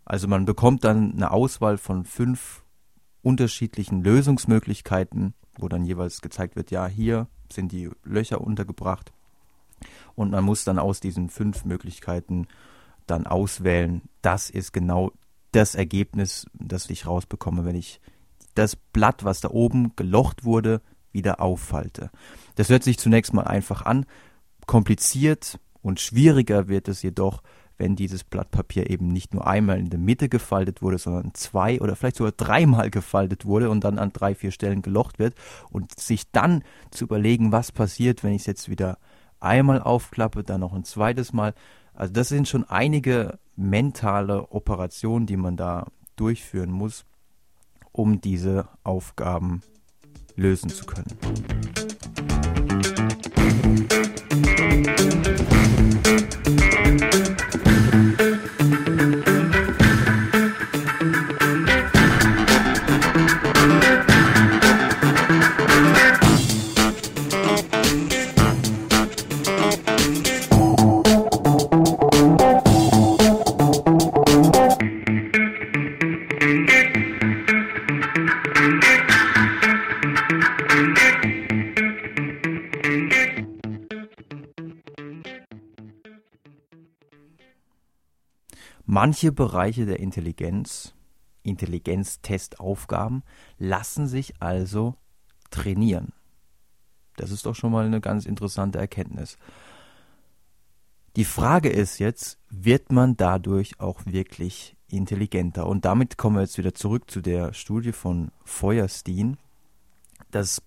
Also 0.05 0.27
man 0.27 0.45
bekommt 0.45 0.83
dann 0.83 1.13
eine 1.13 1.31
Auswahl 1.31 1.77
von 1.77 2.05
fünf 2.05 2.63
unterschiedlichen 3.21 4.03
Lösungsmöglichkeiten, 4.03 5.33
wo 5.57 5.67
dann 5.67 5.83
jeweils 5.83 6.21
gezeigt 6.21 6.55
wird, 6.55 6.71
ja, 6.71 6.87
hier 6.87 7.27
sind 7.51 7.71
die 7.71 7.89
Löcher 8.03 8.41
untergebracht 8.41 9.11
und 10.15 10.31
man 10.31 10.43
muss 10.43 10.63
dann 10.63 10.79
aus 10.79 10.99
diesen 10.99 11.29
fünf 11.29 11.65
Möglichkeiten 11.65 12.47
dann 13.05 13.27
auswählen, 13.27 14.01
das 14.21 14.49
ist 14.49 14.73
genau 14.73 15.11
das 15.51 15.75
Ergebnis, 15.75 16.45
das 16.53 16.89
ich 16.89 17.05
rausbekomme, 17.05 17.65
wenn 17.65 17.75
ich 17.75 18.01
das 18.57 18.75
Blatt, 18.75 19.23
was 19.23 19.41
da 19.41 19.49
oben 19.49 19.95
gelocht 19.95 20.43
wurde, 20.43 20.81
wieder 21.11 21.41
auffalte. 21.41 22.09
Das 22.55 22.69
hört 22.69 22.83
sich 22.83 22.97
zunächst 22.97 23.33
mal 23.33 23.43
einfach 23.43 23.83
an. 23.83 24.05
Kompliziert 24.65 25.59
Und 25.81 25.99
schwieriger 26.01 26.67
wird 26.67 26.87
es 26.87 27.01
jedoch, 27.01 27.41
wenn 27.77 27.95
dieses 27.95 28.23
Blatt 28.23 28.51
Papier 28.51 28.89
eben 28.89 29.07
nicht 29.07 29.33
nur 29.33 29.47
einmal 29.47 29.79
in 29.79 29.89
der 29.89 29.99
Mitte 29.99 30.29
gefaltet 30.29 30.81
wurde, 30.81 30.97
sondern 30.97 31.33
zwei 31.33 31.79
oder 31.79 31.95
vielleicht 31.95 32.17
sogar 32.17 32.31
dreimal 32.31 32.89
gefaltet 32.89 33.45
wurde 33.45 33.69
und 33.69 33.83
dann 33.83 33.99
an 33.99 34.11
drei, 34.11 34.35
vier 34.35 34.51
Stellen 34.51 34.81
gelocht 34.81 35.19
wird 35.19 35.35
und 35.69 35.97
sich 35.99 36.31
dann 36.31 36.63
zu 36.91 37.05
überlegen, 37.05 37.51
was 37.51 37.71
passiert, 37.71 38.23
wenn 38.23 38.33
ich 38.33 38.41
es 38.41 38.47
jetzt 38.47 38.69
wieder 38.69 38.97
einmal 39.39 39.81
aufklappe, 39.81 40.43
dann 40.43 40.61
noch 40.61 40.73
ein 40.73 40.83
zweites 40.83 41.33
Mal. 41.33 41.53
Also 41.93 42.13
das 42.13 42.29
sind 42.29 42.47
schon 42.47 42.63
einige 42.63 43.39
mentale 43.55 44.51
Operationen, 44.51 45.27
die 45.27 45.37
man 45.37 45.55
da 45.55 45.87
durchführen 46.15 46.71
muss, 46.71 47.05
um 47.97 48.21
diese 48.21 48.69
Aufgaben 48.83 49.61
lösen 50.35 50.69
zu 50.69 50.85
können. 50.85 51.17
Manche 89.07 89.31
Bereiche 89.31 89.85
der 89.85 90.01
Intelligenz, 90.01 90.93
Intelligenztestaufgaben, 91.41 93.23
lassen 93.57 94.05
sich 94.05 94.41
also 94.41 94.95
trainieren. 95.49 96.11
Das 97.15 97.31
ist 97.31 97.45
doch 97.45 97.55
schon 97.55 97.71
mal 97.71 97.85
eine 97.85 98.01
ganz 98.01 98.25
interessante 98.25 98.79
Erkenntnis. 98.79 99.37
Die 101.15 101.23
Frage 101.23 101.69
ist 101.69 101.99
jetzt, 101.99 102.37
wird 102.49 102.91
man 102.91 103.15
dadurch 103.15 103.79
auch 103.79 104.05
wirklich 104.05 104.75
intelligenter? 104.89 105.67
Und 105.67 105.85
damit 105.85 106.17
kommen 106.17 106.35
wir 106.35 106.41
jetzt 106.41 106.57
wieder 106.57 106.73
zurück 106.73 107.09
zu 107.09 107.21
der 107.21 107.53
Studie 107.53 107.93
von 107.93 108.31
Feuerstein. 108.43 109.37
Das, 110.31 110.61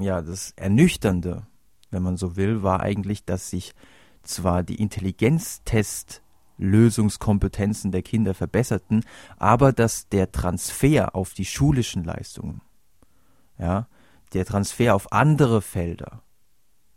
ja, 0.00 0.22
das 0.22 0.52
Ernüchternde, 0.56 1.46
wenn 1.90 2.02
man 2.02 2.16
so 2.16 2.36
will, 2.36 2.62
war 2.62 2.80
eigentlich, 2.80 3.26
dass 3.26 3.50
sich 3.50 3.74
zwar 4.22 4.62
die 4.62 4.76
Intelligenztest 4.76 6.22
Lösungskompetenzen 6.62 7.90
der 7.90 8.02
Kinder 8.02 8.34
verbesserten, 8.34 9.04
aber 9.36 9.72
dass 9.72 10.08
der 10.08 10.32
Transfer 10.32 11.14
auf 11.14 11.34
die 11.34 11.44
schulischen 11.44 12.04
Leistungen, 12.04 12.62
ja, 13.58 13.88
der 14.32 14.46
Transfer 14.46 14.94
auf 14.94 15.12
andere 15.12 15.60
Felder, 15.60 16.22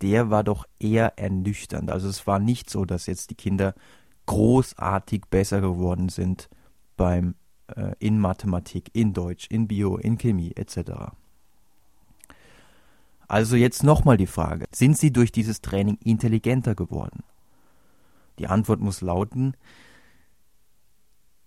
der 0.01 0.29
war 0.29 0.43
doch 0.43 0.65
eher 0.79 1.17
ernüchternd. 1.17 1.89
Also 1.89 2.07
es 2.07 2.27
war 2.27 2.39
nicht 2.39 2.69
so, 2.69 2.85
dass 2.85 3.07
jetzt 3.07 3.29
die 3.31 3.35
Kinder 3.35 3.73
großartig 4.25 5.23
besser 5.29 5.61
geworden 5.61 6.09
sind 6.09 6.49
beim 6.97 7.35
äh, 7.75 7.93
in 7.99 8.19
Mathematik, 8.19 8.89
in 8.93 9.13
Deutsch, 9.13 9.47
in 9.49 9.67
Bio, 9.67 9.97
in 9.97 10.17
Chemie 10.17 10.53
etc. 10.55 11.11
Also 13.27 13.55
jetzt 13.55 13.83
nochmal 13.83 14.17
die 14.17 14.27
Frage, 14.27 14.65
sind 14.71 14.97
sie 14.97 15.11
durch 15.11 15.31
dieses 15.31 15.61
Training 15.61 15.97
intelligenter 16.03 16.75
geworden? 16.75 17.23
Die 18.39 18.47
Antwort 18.47 18.81
muss 18.81 19.01
lauten, 19.01 19.55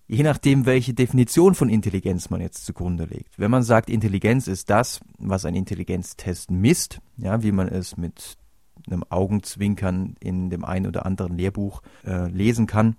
je 0.07 0.23
nachdem, 0.23 0.67
welche 0.67 0.95
Definition 0.95 1.55
von 1.55 1.69
Intelligenz 1.69 2.31
man 2.31 2.41
jetzt 2.41 2.65
zugrunde 2.65 3.05
legt. 3.05 3.39
Wenn 3.39 3.51
man 3.51 3.63
sagt, 3.63 3.91
Intelligenz 3.91 4.49
ist 4.49 4.71
das, 4.71 5.01
was 5.19 5.45
ein 5.45 5.55
Intelligenztest 5.55 6.51
misst, 6.51 7.01
ja, 7.19 7.43
wie 7.43 7.53
man 7.53 7.69
es 7.69 7.97
mit 7.97 8.39
einem 8.87 9.05
Augenzwinkern 9.09 10.17
in 10.21 10.51
dem 10.51 10.65
einen 10.65 10.87
oder 10.87 11.05
anderen 11.05 11.37
Lehrbuch 11.37 11.83
äh, 12.05 12.29
lesen 12.29 12.67
kann. 12.67 12.97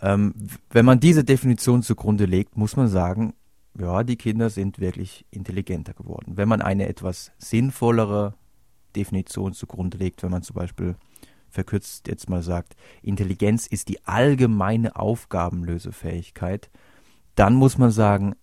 Ähm, 0.00 0.34
wenn 0.70 0.84
man 0.84 0.98
diese 0.98 1.24
Definition 1.24 1.82
zugrunde 1.82 2.24
legt, 2.24 2.56
muss 2.56 2.76
man 2.76 2.88
sagen, 2.88 3.34
ja, 3.78 4.02
die 4.02 4.16
Kinder 4.16 4.50
sind 4.50 4.78
wirklich 4.78 5.24
intelligenter 5.30 5.94
geworden. 5.94 6.36
Wenn 6.36 6.48
man 6.48 6.62
eine 6.62 6.88
etwas 6.88 7.32
sinnvollere 7.38 8.34
Definition 8.96 9.52
zugrunde 9.54 9.98
legt, 9.98 10.22
wenn 10.22 10.30
man 10.30 10.42
zum 10.42 10.54
Beispiel 10.54 10.96
verkürzt 11.52 12.08
jetzt 12.08 12.28
mal 12.28 12.42
sagt, 12.42 12.74
Intelligenz 13.02 13.66
ist 13.66 13.88
die 13.88 14.04
allgemeine 14.04 14.96
Aufgabenlösefähigkeit, 14.96 16.70
dann 17.34 17.54
muss 17.54 17.78
man 17.78 17.90
sagen, 17.90 18.34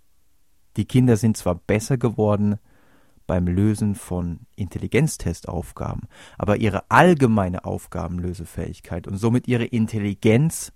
die 0.77 0.85
Kinder 0.85 1.17
sind 1.17 1.35
zwar 1.35 1.55
besser 1.55 1.97
geworden 1.97 2.59
beim 3.27 3.47
Lösen 3.47 3.95
von 3.95 4.39
Intelligenztestaufgaben, 4.55 6.07
aber 6.37 6.57
ihre 6.57 6.89
allgemeine 6.89 7.65
Aufgabenlösefähigkeit 7.65 9.07
und 9.07 9.17
somit 9.17 9.47
ihre 9.47 9.65
Intelligenz 9.65 10.71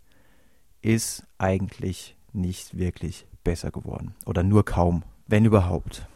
ist 0.82 1.26
eigentlich 1.38 2.16
nicht 2.32 2.78
wirklich 2.78 3.26
besser 3.44 3.72
geworden 3.72 4.16
oder 4.26 4.44
nur 4.44 4.66
kaum, 4.66 5.04
wenn 5.28 5.46
überhaupt. 5.46 6.08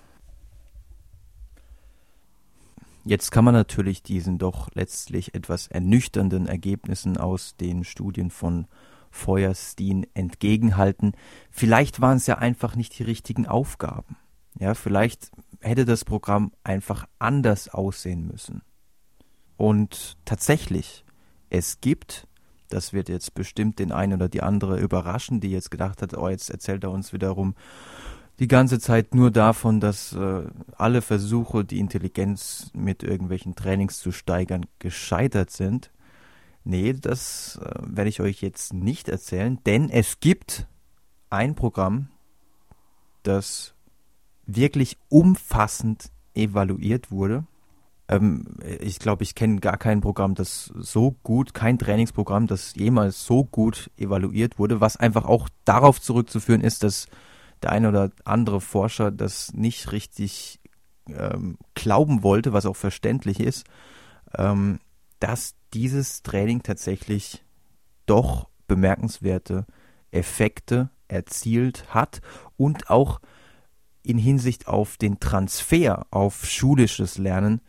Jetzt 3.08 3.32
kann 3.32 3.46
man 3.46 3.54
natürlich 3.54 4.04
diesen 4.04 4.38
doch 4.38 4.68
letztlich 4.74 5.34
etwas 5.34 5.68
ernüchternden 5.68 6.46
Ergebnissen 6.46 7.16
aus 7.16 7.56
den 7.56 7.86
Studien 7.86 8.30
von 8.30 8.68
Feuerstein 9.12 10.06
entgegenhalten. 10.14 11.14
Vielleicht 11.50 12.02
waren 12.02 12.18
es 12.18 12.28
ja 12.28 12.38
einfach 12.38 12.76
nicht 12.76 13.00
die 13.00 13.04
richtigen 13.04 13.48
Aufgaben. 13.48 14.18
Ja, 14.60 14.74
vielleicht 14.74 15.32
hätte 15.62 15.86
das 15.86 16.04
Programm 16.04 16.52
einfach 16.66 17.08
anders 17.18 17.70
aussehen 17.70 18.28
müssen. 18.28 18.62
Und 19.56 20.18
tatsächlich, 20.26 21.06
es 21.50 21.80
gibt, 21.80 22.28
das 22.68 22.92
wird 22.92 23.08
jetzt 23.08 23.34
bestimmt 23.36 23.80
den 23.80 23.94
einen 23.94 24.16
oder 24.16 24.28
die 24.28 24.44
andere 24.44 24.82
überraschen, 24.82 25.40
die 25.40 25.52
jetzt 25.52 25.72
gedacht 25.72 26.02
hat, 26.02 26.14
oh, 26.18 26.28
jetzt 26.28 26.50
erzählt 26.50 26.84
er 26.84 26.92
uns 26.92 27.14
wiederum 27.14 27.56
die 28.40 28.48
ganze 28.48 28.80
Zeit 28.80 29.16
nur 29.16 29.32
davon, 29.32 29.80
dass 29.80 30.14
äh, 30.14 30.44
alle 30.78 31.02
Versuche, 31.02 31.66
die 31.66 31.80
Intelligenz 31.80 32.70
mit 32.74 33.04
irgendwelchen 33.04 33.56
Trainings 33.56 34.00
zu 34.00 34.12
steigern, 34.12 34.66
gescheitert 34.80 35.50
sind. 35.50 35.92
Nee, 36.64 36.94
das 36.94 37.60
äh, 37.64 37.80
werde 37.82 38.10
ich 38.10 38.22
euch 38.22 38.42
jetzt 38.42 38.74
nicht 38.74 39.10
erzählen, 39.10 39.60
denn 39.66 39.90
es 39.90 40.20
gibt 40.20 40.68
ein 41.30 41.56
Programm, 41.56 42.10
das 43.24 43.74
wirklich 44.46 44.98
umfassend 45.10 46.12
evaluiert 46.36 47.10
wurde. 47.12 47.46
Ähm, 48.08 48.46
ich 48.80 49.00
glaube, 49.00 49.24
ich 49.24 49.34
kenne 49.34 49.60
gar 49.60 49.78
kein 49.78 50.02
Programm, 50.02 50.36
das 50.36 50.72
so 50.78 51.16
gut, 51.24 51.54
kein 51.54 51.80
Trainingsprogramm, 51.80 52.48
das 52.48 52.76
jemals 52.76 53.26
so 53.26 53.44
gut 53.44 53.90
evaluiert 53.98 54.60
wurde, 54.60 54.80
was 54.80 54.96
einfach 54.98 55.26
auch 55.26 55.50
darauf 55.66 56.00
zurückzuführen 56.00 56.62
ist, 56.62 56.84
dass 56.84 57.08
der 57.64 57.72
eine 57.72 57.90
oder 57.90 58.12
andere 58.24 58.62
Forscher 58.62 59.12
das 59.12 59.54
nicht 59.54 59.92
richtig 59.92 60.60
ähm, 61.08 61.58
glauben 61.74 62.24
wollte, 62.24 62.54
was 62.54 62.66
auch 62.66 62.76
verständlich 62.76 63.40
ist, 63.40 63.66
ähm, 64.36 64.80
dass 65.20 65.56
dieses 65.74 66.24
Training 66.24 66.64
tatsächlich 66.64 67.44
doch 68.06 68.50
bemerkenswerte 68.68 69.66
Effekte 70.12 70.90
erzielt 71.08 71.94
hat 71.94 72.22
und 72.58 72.90
auch 72.90 73.20
in 74.04 74.18
Hinsicht 74.18 74.68
auf 74.68 74.98
den 74.98 75.20
Transfer 75.20 76.06
auf 76.12 76.46
schulisches 76.46 77.18
Lernen 77.18 77.62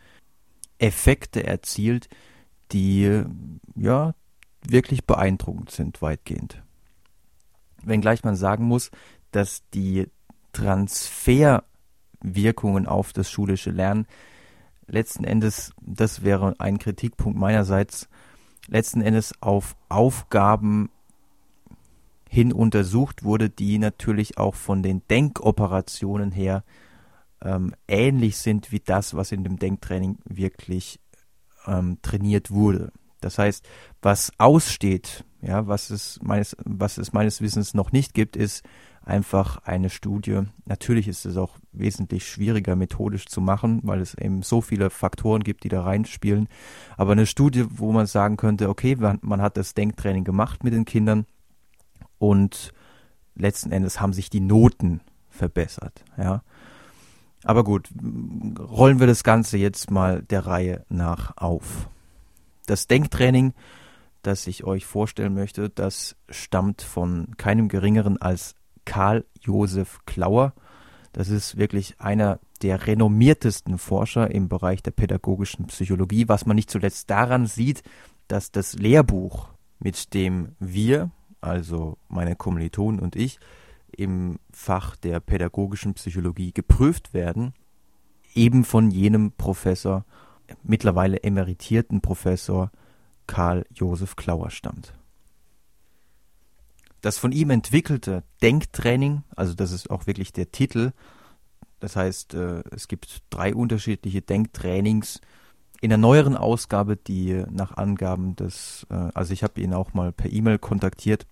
Effekte 0.78 1.44
erzielt, 1.44 2.08
die 2.70 3.24
ja 3.74 4.14
wirklich 4.62 5.04
beeindruckend 5.04 5.70
sind 5.70 6.00
weitgehend. 6.02 6.62
Wenngleich 7.82 8.22
man 8.22 8.36
sagen 8.36 8.64
muss, 8.64 8.90
dass 9.32 9.62
die 9.74 10.08
Transferwirkungen 10.52 12.86
auf 12.86 13.12
das 13.12 13.30
schulische 13.30 13.70
Lernen 13.70 14.06
letzten 14.88 15.24
Endes, 15.24 15.72
das 15.80 16.22
wäre 16.22 16.54
ein 16.58 16.78
Kritikpunkt 16.78 17.38
meinerseits, 17.38 18.08
letzten 18.66 19.00
Endes 19.00 19.32
auf 19.40 19.76
Aufgaben 19.88 20.90
hin 22.28 22.52
untersucht 22.52 23.22
wurde, 23.22 23.48
die 23.48 23.78
natürlich 23.78 24.38
auch 24.38 24.54
von 24.54 24.82
den 24.82 25.02
Denkoperationen 25.08 26.30
her 26.30 26.64
ähm, 27.42 27.74
ähnlich 27.86 28.36
sind 28.36 28.72
wie 28.72 28.80
das, 28.80 29.14
was 29.14 29.32
in 29.32 29.44
dem 29.44 29.58
Denktraining 29.58 30.18
wirklich 30.24 31.00
ähm, 31.66 31.98
trainiert 32.02 32.50
wurde. 32.50 32.92
Das 33.20 33.38
heißt, 33.38 33.66
was 34.02 34.32
aussteht, 34.38 35.24
ja, 35.40 35.66
was 35.66 35.90
es 35.90 36.20
meines, 36.22 36.56
was 36.64 36.98
es 36.98 37.12
meines 37.12 37.40
Wissens 37.40 37.74
noch 37.74 37.92
nicht 37.92 38.14
gibt, 38.14 38.36
ist 38.36 38.62
einfach 39.08 39.58
eine 39.64 39.88
Studie. 39.88 40.42
Natürlich 40.66 41.08
ist 41.08 41.24
es 41.24 41.36
auch 41.36 41.56
wesentlich 41.72 42.28
schwieriger 42.28 42.76
methodisch 42.76 43.26
zu 43.26 43.40
machen, 43.40 43.80
weil 43.82 44.00
es 44.00 44.14
eben 44.14 44.42
so 44.42 44.60
viele 44.60 44.90
Faktoren 44.90 45.42
gibt, 45.42 45.64
die 45.64 45.70
da 45.70 45.82
reinspielen. 45.82 46.48
Aber 46.96 47.12
eine 47.12 47.26
Studie, 47.26 47.64
wo 47.70 47.90
man 47.90 48.06
sagen 48.06 48.36
könnte, 48.36 48.68
okay, 48.68 48.96
man, 48.96 49.42
hat 49.42 49.56
das 49.56 49.74
Denktraining 49.74 50.24
gemacht 50.24 50.62
mit 50.62 50.74
den 50.74 50.84
Kindern 50.84 51.24
und 52.18 52.72
letzten 53.34 53.72
Endes 53.72 54.00
haben 54.00 54.12
sich 54.12 54.28
die 54.28 54.40
Noten 54.40 55.00
verbessert, 55.30 56.04
ja. 56.16 56.42
Aber 57.44 57.62
gut, 57.62 57.88
rollen 58.58 58.98
wir 58.98 59.06
das 59.06 59.22
Ganze 59.22 59.58
jetzt 59.58 59.92
mal 59.92 60.22
der 60.22 60.44
Reihe 60.44 60.84
nach 60.88 61.36
auf. 61.36 61.88
Das 62.66 62.88
Denktraining, 62.88 63.54
das 64.22 64.48
ich 64.48 64.64
euch 64.64 64.84
vorstellen 64.84 65.34
möchte, 65.34 65.70
das 65.70 66.16
stammt 66.28 66.82
von 66.82 67.28
keinem 67.36 67.68
geringeren 67.68 68.20
als 68.20 68.56
Karl 68.88 69.26
Josef 69.38 70.00
Klauer. 70.06 70.54
Das 71.12 71.28
ist 71.28 71.58
wirklich 71.58 72.00
einer 72.00 72.40
der 72.62 72.86
renommiertesten 72.86 73.76
Forscher 73.76 74.30
im 74.30 74.48
Bereich 74.48 74.82
der 74.82 74.92
pädagogischen 74.92 75.66
Psychologie, 75.66 76.26
was 76.26 76.46
man 76.46 76.56
nicht 76.56 76.70
zuletzt 76.70 77.10
daran 77.10 77.46
sieht, 77.46 77.82
dass 78.28 78.50
das 78.50 78.72
Lehrbuch, 78.72 79.50
mit 79.78 80.14
dem 80.14 80.56
wir, 80.58 81.10
also 81.42 81.98
meine 82.08 82.34
Kommilitonen 82.34 82.98
und 82.98 83.14
ich, 83.14 83.38
im 83.94 84.38
Fach 84.52 84.96
der 84.96 85.20
pädagogischen 85.20 85.92
Psychologie 85.92 86.52
geprüft 86.52 87.12
werden, 87.12 87.52
eben 88.34 88.64
von 88.64 88.90
jenem 88.90 89.32
Professor, 89.32 90.06
mittlerweile 90.62 91.22
emeritierten 91.22 92.00
Professor 92.00 92.70
Karl 93.26 93.66
Josef 93.70 94.16
Klauer 94.16 94.50
stammt. 94.50 94.97
Das 97.08 97.16
von 97.16 97.32
ihm 97.32 97.48
entwickelte 97.48 98.22
Denktraining, 98.42 99.22
also 99.34 99.54
das 99.54 99.72
ist 99.72 99.88
auch 99.88 100.06
wirklich 100.06 100.34
der 100.34 100.52
Titel, 100.52 100.92
das 101.80 101.96
heißt, 101.96 102.34
äh, 102.34 102.62
es 102.70 102.86
gibt 102.86 103.22
drei 103.30 103.54
unterschiedliche 103.54 104.20
Denktrainings. 104.20 105.22
In 105.80 105.88
der 105.88 105.96
neueren 105.96 106.36
Ausgabe, 106.36 106.98
die 106.98 107.44
nach 107.50 107.78
Angaben 107.78 108.36
des, 108.36 108.86
äh, 108.90 109.08
also 109.14 109.32
ich 109.32 109.42
habe 109.42 109.58
ihn 109.62 109.72
auch 109.72 109.94
mal 109.94 110.12
per 110.12 110.30
E-Mail 110.30 110.58
kontaktiert, 110.58 111.26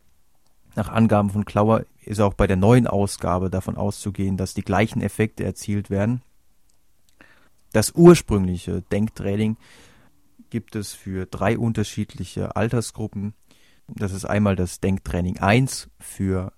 nach 0.77 0.89
Angaben 0.89 1.29
von 1.29 1.45
Klauer 1.45 1.85
ist 2.07 2.23
auch 2.23 2.33
bei 2.33 2.47
der 2.47 2.57
neuen 2.57 2.87
Ausgabe 2.87 3.51
davon 3.51 3.77
auszugehen, 3.77 4.39
dass 4.39 4.55
die 4.55 4.65
gleichen 4.65 5.03
Effekte 5.03 5.45
erzielt 5.45 5.91
werden. 5.91 6.23
Das 7.75 7.93
ursprüngliche 7.95 8.81
Denktraining 8.81 9.59
gibt 10.49 10.75
es 10.75 10.95
für 10.95 11.27
drei 11.27 11.59
unterschiedliche 11.59 12.57
Altersgruppen. 12.57 13.35
Das 13.89 14.13
ist 14.13 14.25
einmal 14.25 14.57
das 14.57 14.81
Denktraining 14.81 15.39
1 15.39 15.89
für 15.99 16.53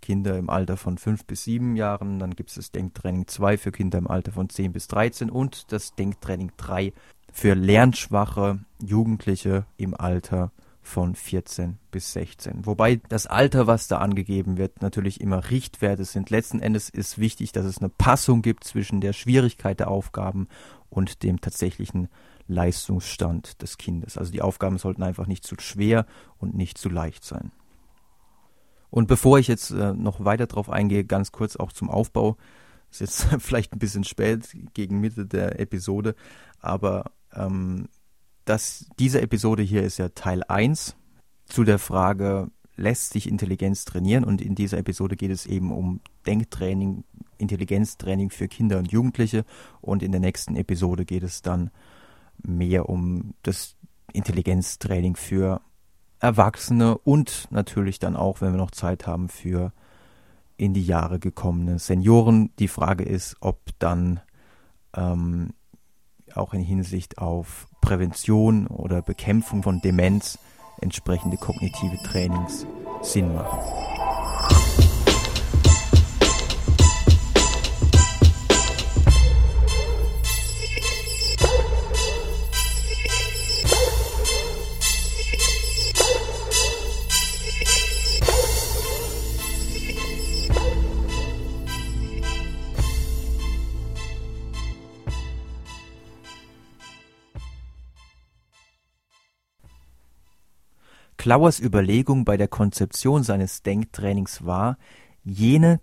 Kinder 0.00 0.38
im 0.38 0.48
Alter 0.48 0.76
von 0.76 0.96
5 0.96 1.24
bis 1.24 1.44
7 1.44 1.76
Jahren, 1.76 2.18
dann 2.18 2.36
gibt 2.36 2.50
es 2.50 2.56
das 2.56 2.70
Denktraining 2.70 3.26
2 3.26 3.58
für 3.58 3.72
Kinder 3.72 3.98
im 3.98 4.06
Alter 4.06 4.32
von 4.32 4.48
10 4.48 4.72
bis 4.72 4.86
13 4.88 5.28
und 5.28 5.72
das 5.72 5.94
Denktraining 5.94 6.52
3 6.56 6.92
für 7.32 7.54
lernschwache 7.54 8.60
Jugendliche 8.80 9.66
im 9.76 9.94
Alter 9.98 10.52
von 10.80 11.14
14 11.14 11.78
bis 11.90 12.12
16. 12.14 12.64
Wobei 12.64 13.00
das 13.08 13.26
Alter, 13.26 13.66
was 13.66 13.88
da 13.88 13.98
angegeben 13.98 14.56
wird, 14.56 14.80
natürlich 14.80 15.20
immer 15.20 15.50
Richtwerte 15.50 16.04
sind. 16.04 16.30
Letzten 16.30 16.60
Endes 16.60 16.88
ist 16.88 17.18
wichtig, 17.18 17.52
dass 17.52 17.66
es 17.66 17.78
eine 17.78 17.90
Passung 17.90 18.40
gibt 18.40 18.64
zwischen 18.64 19.02
der 19.02 19.12
Schwierigkeit 19.12 19.80
der 19.80 19.90
Aufgaben 19.90 20.48
und 20.88 21.22
dem 21.22 21.40
tatsächlichen 21.40 22.08
Leistungsstand 22.48 23.62
des 23.62 23.78
Kindes. 23.78 24.18
Also 24.18 24.32
die 24.32 24.42
Aufgaben 24.42 24.78
sollten 24.78 25.02
einfach 25.02 25.26
nicht 25.26 25.46
zu 25.46 25.54
schwer 25.60 26.06
und 26.38 26.54
nicht 26.54 26.78
zu 26.78 26.88
leicht 26.88 27.24
sein. 27.24 27.52
Und 28.90 29.06
bevor 29.06 29.38
ich 29.38 29.48
jetzt 29.48 29.70
äh, 29.70 29.92
noch 29.92 30.24
weiter 30.24 30.46
darauf 30.46 30.70
eingehe, 30.70 31.04
ganz 31.04 31.30
kurz 31.30 31.56
auch 31.56 31.72
zum 31.72 31.90
Aufbau. 31.90 32.36
Ist 32.90 33.00
jetzt 33.00 33.24
vielleicht 33.38 33.72
ein 33.72 33.78
bisschen 33.78 34.04
spät 34.04 34.48
gegen 34.74 35.00
Mitte 35.00 35.26
der 35.26 35.60
Episode, 35.60 36.14
aber 36.58 37.12
ähm, 37.34 37.88
das, 38.46 38.86
diese 38.98 39.20
Episode 39.20 39.62
hier 39.62 39.82
ist 39.82 39.98
ja 39.98 40.08
Teil 40.08 40.42
1 40.42 40.96
zu 41.44 41.64
der 41.64 41.78
Frage, 41.78 42.50
lässt 42.76 43.12
sich 43.12 43.28
Intelligenz 43.28 43.84
trainieren? 43.84 44.24
Und 44.24 44.40
in 44.40 44.54
dieser 44.54 44.78
Episode 44.78 45.16
geht 45.16 45.30
es 45.30 45.44
eben 45.44 45.70
um 45.70 46.00
Denktraining, 46.26 47.04
Intelligenztraining 47.36 48.30
für 48.30 48.48
Kinder 48.48 48.78
und 48.78 48.90
Jugendliche. 48.90 49.44
Und 49.82 50.02
in 50.02 50.12
der 50.12 50.20
nächsten 50.20 50.56
Episode 50.56 51.04
geht 51.04 51.24
es 51.24 51.42
dann 51.42 51.70
mehr 52.42 52.88
um 52.88 53.34
das 53.42 53.76
Intelligenztraining 54.12 55.16
für 55.16 55.60
Erwachsene 56.20 56.98
und 56.98 57.48
natürlich 57.50 57.98
dann 57.98 58.16
auch, 58.16 58.40
wenn 58.40 58.52
wir 58.52 58.58
noch 58.58 58.70
Zeit 58.70 59.06
haben, 59.06 59.28
für 59.28 59.72
in 60.56 60.74
die 60.74 60.84
Jahre 60.84 61.18
gekommene 61.20 61.78
Senioren. 61.78 62.50
Die 62.58 62.68
Frage 62.68 63.04
ist, 63.04 63.36
ob 63.40 63.60
dann 63.78 64.20
ähm, 64.96 65.50
auch 66.34 66.52
in 66.52 66.60
Hinsicht 66.60 67.18
auf 67.18 67.68
Prävention 67.80 68.66
oder 68.66 69.00
Bekämpfung 69.02 69.62
von 69.62 69.80
Demenz 69.80 70.38
entsprechende 70.80 71.36
kognitive 71.36 71.96
Trainings 72.04 72.66
Sinn 73.02 73.34
machen. 73.34 73.97
Klauers 101.28 101.60
Überlegung 101.60 102.24
bei 102.24 102.38
der 102.38 102.48
Konzeption 102.48 103.22
seines 103.22 103.62
Denktrainings 103.62 104.46
war, 104.46 104.78
jene 105.24 105.78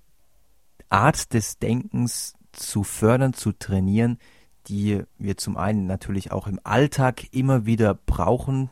Art 0.89 1.36
des 1.36 1.60
Denkens 1.60 2.34
zu 2.51 2.81
fördern, 2.81 3.34
zu 3.34 3.51
trainieren, 3.51 4.17
die 4.65 5.03
wir 5.19 5.38
zum 5.38 5.55
einen 5.55 5.86
natürlich 5.86 6.31
auch 6.31 6.47
im 6.47 6.60
Alltag 6.63 7.31
immer 7.31 7.67
wieder 7.67 7.93
brauchen, 7.93 8.71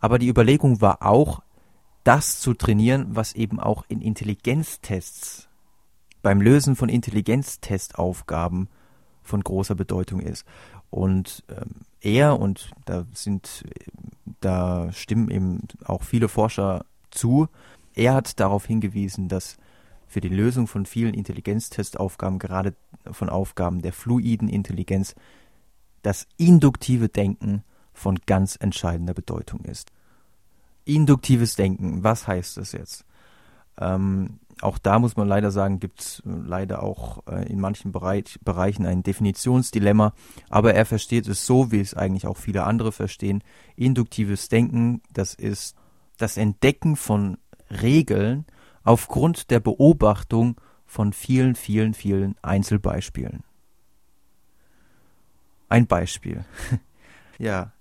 aber 0.00 0.18
die 0.18 0.26
Überlegung 0.26 0.80
war 0.80 1.06
auch, 1.06 1.40
das 2.02 2.40
zu 2.40 2.52
trainieren, 2.52 3.06
was 3.10 3.34
eben 3.34 3.60
auch 3.60 3.84
in 3.86 4.00
Intelligenztests, 4.00 5.48
beim 6.20 6.40
Lösen 6.40 6.74
von 6.74 6.88
Intelligenztestaufgaben 6.88 8.68
von 9.22 9.44
großer 9.44 9.76
Bedeutung 9.76 10.18
ist. 10.18 10.44
Und 10.90 11.44
ähm, 11.48 11.82
er, 12.00 12.38
und 12.38 12.70
da 12.84 13.06
sind, 13.12 13.64
da 14.40 14.92
stimmen 14.92 15.30
eben 15.30 15.60
auch 15.84 16.02
viele 16.02 16.28
Forscher 16.28 16.84
zu, 17.10 17.48
er 17.94 18.14
hat 18.14 18.38
darauf 18.38 18.66
hingewiesen, 18.66 19.28
dass 19.28 19.56
für 20.06 20.20
die 20.20 20.28
Lösung 20.28 20.66
von 20.66 20.86
vielen 20.86 21.14
Intelligenztestaufgaben, 21.14 22.38
gerade 22.38 22.74
von 23.10 23.28
Aufgaben 23.28 23.82
der 23.82 23.92
fluiden 23.92 24.48
Intelligenz, 24.48 25.14
das 26.02 26.26
induktive 26.36 27.08
Denken 27.08 27.62
von 27.92 28.18
ganz 28.26 28.56
entscheidender 28.58 29.14
Bedeutung 29.14 29.60
ist. 29.64 29.92
Induktives 30.84 31.56
Denken, 31.56 32.02
was 32.04 32.26
heißt 32.26 32.56
das 32.56 32.72
jetzt? 32.72 33.04
Ähm, 33.78 34.38
auch 34.62 34.78
da 34.78 34.98
muss 34.98 35.16
man 35.16 35.28
leider 35.28 35.50
sagen, 35.50 35.80
gibt 35.80 36.00
es 36.00 36.20
äh, 36.20 36.30
leider 36.30 36.82
auch 36.82 37.26
äh, 37.26 37.50
in 37.50 37.60
manchen 37.60 37.92
Bereich, 37.92 38.38
Bereichen 38.44 38.86
ein 38.86 39.02
Definitionsdilemma, 39.02 40.12
aber 40.48 40.74
er 40.74 40.86
versteht 40.86 41.28
es 41.28 41.46
so, 41.46 41.70
wie 41.72 41.80
es 41.80 41.94
eigentlich 41.94 42.26
auch 42.26 42.36
viele 42.36 42.64
andere 42.64 42.92
verstehen. 42.92 43.42
Induktives 43.76 44.48
Denken, 44.48 45.02
das 45.12 45.34
ist 45.34 45.76
das 46.16 46.36
Entdecken 46.36 46.96
von 46.96 47.38
Regeln 47.70 48.46
aufgrund 48.84 49.50
der 49.50 49.60
Beobachtung 49.60 50.60
von 50.86 51.12
vielen, 51.12 51.54
vielen, 51.54 51.94
vielen 51.94 52.36
Einzelbeispielen. 52.42 53.44
Ein 55.68 55.86
Beispiel. 55.86 56.44
ja, 57.38 57.72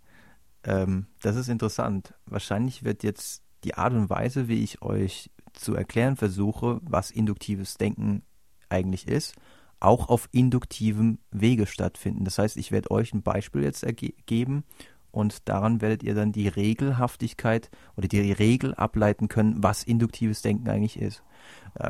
ähm, 0.64 1.08
das 1.22 1.38
ist 1.38 1.48
interessant. 1.48 2.14
Wahrscheinlich 2.26 2.84
wird 2.84 3.04
jetzt 3.04 3.44
die 3.64 3.76
Art 3.76 3.94
und 3.94 4.10
Weise, 4.10 4.50
wie 4.50 4.64
ich 4.64 4.82
euch 4.82 5.32
zu 5.60 5.76
erklären 5.76 6.16
versuche, 6.16 6.80
was 6.84 7.12
induktives 7.12 7.76
Denken 7.76 8.24
eigentlich 8.70 9.08
ist, 9.08 9.36
auch 9.80 10.10
auf 10.10 10.28
induktivem 10.32 11.20
Wege 11.32 11.68
stattfinden. 11.68 12.26
Das 12.26 12.38
heißt, 12.38 12.58
ich 12.58 12.72
werde 12.72 12.92
euch 12.92 13.14
ein 13.14 13.22
Beispiel 13.22 13.64
jetzt 13.64 13.86
geben 14.26 14.64
und 15.12 15.48
daran 15.48 15.82
werdet 15.82 16.04
ihr 16.04 16.16
dann 16.16 16.32
die 16.32 16.48
Regelhaftigkeit 16.48 17.70
oder 17.96 18.08
die 18.08 18.32
Regel 18.32 18.76
ableiten 18.76 19.28
können, 19.28 19.64
was 19.64 19.84
induktives 19.84 20.42
Denken 20.42 20.70
eigentlich 20.70 21.00
ist. 21.00 21.24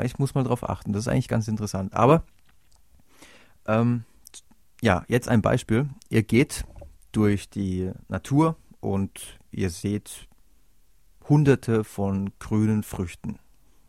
Ich 0.04 0.20
muss 0.20 0.36
mal 0.36 0.44
darauf 0.44 0.68
achten, 0.70 0.94
das 0.94 1.04
ist 1.04 1.08
eigentlich 1.08 1.28
ganz 1.28 1.48
interessant. 1.48 1.94
Aber 1.94 2.24
ähm, 3.66 4.04
ja, 4.82 5.04
jetzt 5.08 5.28
ein 5.28 5.42
Beispiel. 5.42 5.90
Ihr 6.10 6.24
geht 6.24 6.66
durch 7.12 7.50
die 7.50 7.92
Natur 8.08 8.58
und 8.80 9.40
ihr 9.52 9.70
seht 9.70 10.28
hunderte 11.28 11.84
von 11.84 12.32
grünen 12.40 12.84
Früchten 12.84 13.40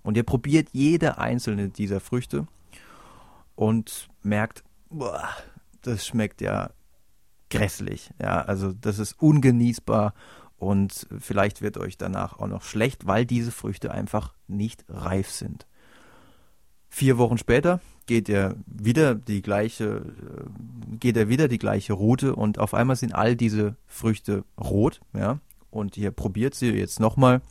Und 0.02 0.16
ihr 0.16 0.22
probiert 0.22 0.68
jede 0.72 1.18
einzelne 1.18 1.68
dieser 1.68 2.00
Früchte 2.00 2.46
und 3.54 4.08
merkt, 4.22 4.64
boah, 4.90 5.28
das 5.82 6.06
schmeckt 6.06 6.40
ja 6.40 6.70
grässlich. 7.50 8.11
Ja, 8.20 8.42
also 8.42 8.72
das 8.72 8.98
ist 8.98 9.20
ungenießbar 9.20 10.14
und 10.58 11.06
vielleicht 11.18 11.62
wird 11.62 11.78
euch 11.78 11.96
danach 11.96 12.38
auch 12.38 12.46
noch 12.48 12.62
schlecht, 12.62 13.06
weil 13.06 13.26
diese 13.26 13.52
Früchte 13.52 13.90
einfach 13.90 14.34
nicht 14.46 14.84
reif 14.88 15.30
sind. 15.30 15.66
Vier 16.88 17.18
Wochen 17.18 17.38
später 17.38 17.80
geht 18.06 18.28
er 18.28 18.56
wieder 18.66 19.14
die 19.14 19.42
gleiche, 19.42 19.96
äh, 19.96 20.96
geht 20.98 21.16
er 21.16 21.28
wieder 21.28 21.46
die 21.48 21.58
gleiche 21.58 21.92
Route 21.92 22.34
und 22.34 22.58
auf 22.58 22.74
einmal 22.74 22.96
sind 22.96 23.14
all 23.14 23.37
diese 23.37 23.76
Früchte 23.87 24.44
rot, 24.58 25.00
ja. 25.12 25.38
Und 25.70 25.98
ihr 25.98 26.11
probiert 26.11 26.54
sie 26.54 26.70
jetzt 26.70 26.98
nochmal 26.98 27.42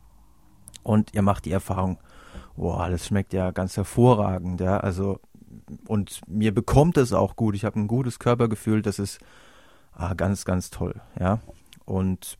und 0.81 1.13
ihr 1.13 1.21
macht 1.21 1.45
die 1.45 1.51
Erfahrung, 1.51 1.99
boah, 2.57 2.89
das 2.89 3.07
schmeckt 3.07 3.31
ja 3.31 3.51
ganz 3.51 3.77
hervorragend, 3.77 4.59
ja. 4.59 4.77
Also, 4.79 5.19
und 5.87 6.21
mir 6.27 6.53
bekommt 6.53 6.97
es 6.97 7.13
auch 7.13 7.35
gut. 7.35 7.55
Ich 7.55 7.63
habe 7.63 7.79
ein 7.79 7.87
gutes 7.87 8.19
Körpergefühl, 8.19 8.81
das 8.81 8.99
ist 8.99 9.19
ah, 9.93 10.13
ganz, 10.15 10.43
ganz 10.43 10.69
toll, 10.69 10.95
ja. 11.19 11.39
Und 11.85 12.37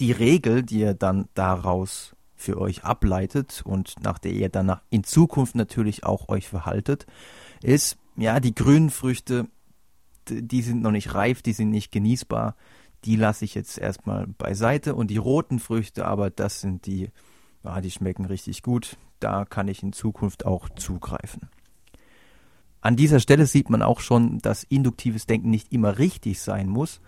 die 0.00 0.12
Regel, 0.12 0.64
die 0.64 0.80
ihr 0.80 0.94
dann 0.94 1.28
daraus 1.34 2.16
für 2.34 2.58
euch 2.60 2.82
ableitet 2.82 3.62
und 3.64 3.94
nach 4.02 4.18
der 4.18 4.32
ihr 4.32 4.48
dann 4.48 4.80
in 4.90 5.04
Zukunft 5.04 5.54
natürlich 5.54 6.04
auch 6.04 6.28
euch 6.28 6.48
verhaltet, 6.48 7.06
ist, 7.62 7.96
ja, 8.16 8.40
die 8.40 8.54
grünen 8.54 8.90
Früchte, 8.90 9.46
die 10.28 10.62
sind 10.62 10.82
noch 10.82 10.90
nicht 10.90 11.14
reif, 11.14 11.42
die 11.42 11.52
sind 11.52 11.70
nicht 11.70 11.92
genießbar, 11.92 12.56
die 13.04 13.16
lasse 13.16 13.44
ich 13.44 13.54
jetzt 13.54 13.78
erstmal 13.78 14.26
beiseite 14.26 14.94
und 14.94 15.08
die 15.08 15.16
roten 15.18 15.58
Früchte, 15.58 16.04
aber 16.04 16.30
das 16.30 16.60
sind 16.60 16.86
die, 16.86 17.10
ja, 17.64 17.80
die 17.80 17.90
schmecken 17.90 18.24
richtig 18.24 18.62
gut, 18.62 18.96
da 19.20 19.44
kann 19.44 19.68
ich 19.68 19.82
in 19.82 19.92
Zukunft 19.92 20.46
auch 20.46 20.68
zugreifen. 20.70 21.48
An 22.80 22.96
dieser 22.96 23.20
Stelle 23.20 23.46
sieht 23.46 23.70
man 23.70 23.82
auch 23.82 24.00
schon, 24.00 24.38
dass 24.38 24.64
induktives 24.64 25.26
Denken 25.26 25.50
nicht 25.50 25.72
immer 25.72 25.98
richtig 25.98 26.40
sein 26.40 26.68
muss, 26.68 27.00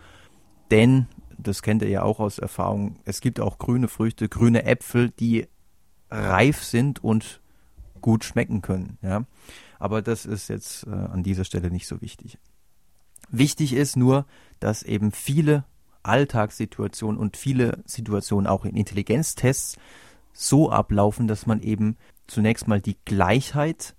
denn 0.70 1.06
das 1.36 1.62
kennt 1.62 1.82
ihr 1.82 1.88
ja 1.88 2.02
auch 2.02 2.20
aus 2.20 2.38
Erfahrung, 2.38 2.96
es 3.04 3.20
gibt 3.20 3.40
auch 3.40 3.58
grüne 3.58 3.88
Früchte, 3.88 4.28
grüne 4.28 4.64
Äpfel, 4.64 5.10
die 5.10 5.48
reif 6.10 6.62
sind 6.62 7.02
und 7.02 7.40
gut 8.00 8.24
schmecken 8.24 8.62
können. 8.62 8.98
Ja? 9.02 9.24
Aber 9.78 10.00
das 10.00 10.26
ist 10.26 10.48
jetzt 10.48 10.86
äh, 10.86 10.90
an 10.90 11.22
dieser 11.22 11.44
Stelle 11.44 11.70
nicht 11.70 11.88
so 11.88 12.00
wichtig. 12.00 12.38
Wichtig 13.30 13.72
ist 13.72 13.96
nur, 13.96 14.26
dass 14.60 14.82
eben 14.82 15.10
viele 15.10 15.64
Alltagssituationen 16.02 17.18
und 17.18 17.36
viele 17.36 17.82
Situationen 17.86 18.46
auch 18.46 18.64
in 18.64 18.76
Intelligenztests 18.76 19.76
so 20.34 20.70
ablaufen, 20.70 21.26
dass 21.28 21.46
man 21.46 21.62
eben 21.62 21.96
zunächst 22.26 22.68
mal 22.68 22.80
die 22.80 22.98
Gleichheit 23.04 23.94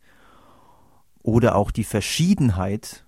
oder 1.24 1.56
auch 1.56 1.72
die 1.72 1.84
Verschiedenheit 1.84 3.06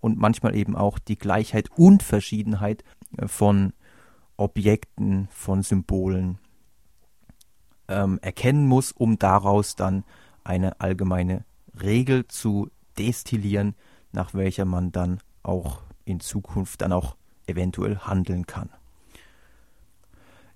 und 0.00 0.18
manchmal 0.18 0.54
eben 0.54 0.76
auch 0.76 0.98
die 0.98 1.18
Gleichheit 1.18 1.70
und 1.74 2.02
Verschiedenheit 2.02 2.84
von 3.26 3.72
Objekten, 4.36 5.28
von 5.30 5.62
Symbolen 5.62 6.38
ähm, 7.88 8.18
erkennen 8.22 8.66
muss, 8.66 8.92
um 8.92 9.18
daraus 9.18 9.76
dann 9.76 10.04
eine 10.44 10.80
allgemeine 10.80 11.44
Regel 11.80 12.26
zu 12.28 12.70
destillieren, 12.98 13.74
nach 14.12 14.34
welcher 14.34 14.64
man 14.64 14.92
dann 14.92 15.20
auch 15.42 15.82
in 16.04 16.20
Zukunft 16.20 16.82
dann 16.82 16.92
auch 16.92 17.16
eventuell 17.46 17.98
handeln 17.98 18.46
kann. 18.46 18.70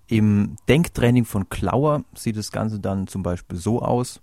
Im 0.08 0.56
Denktraining 0.68 1.26
von 1.26 1.50
Klauer 1.50 2.02
sieht 2.14 2.38
das 2.38 2.50
Ganze 2.50 2.80
dann 2.80 3.06
zum 3.06 3.22
Beispiel 3.22 3.58
so 3.58 3.82
aus, 3.82 4.22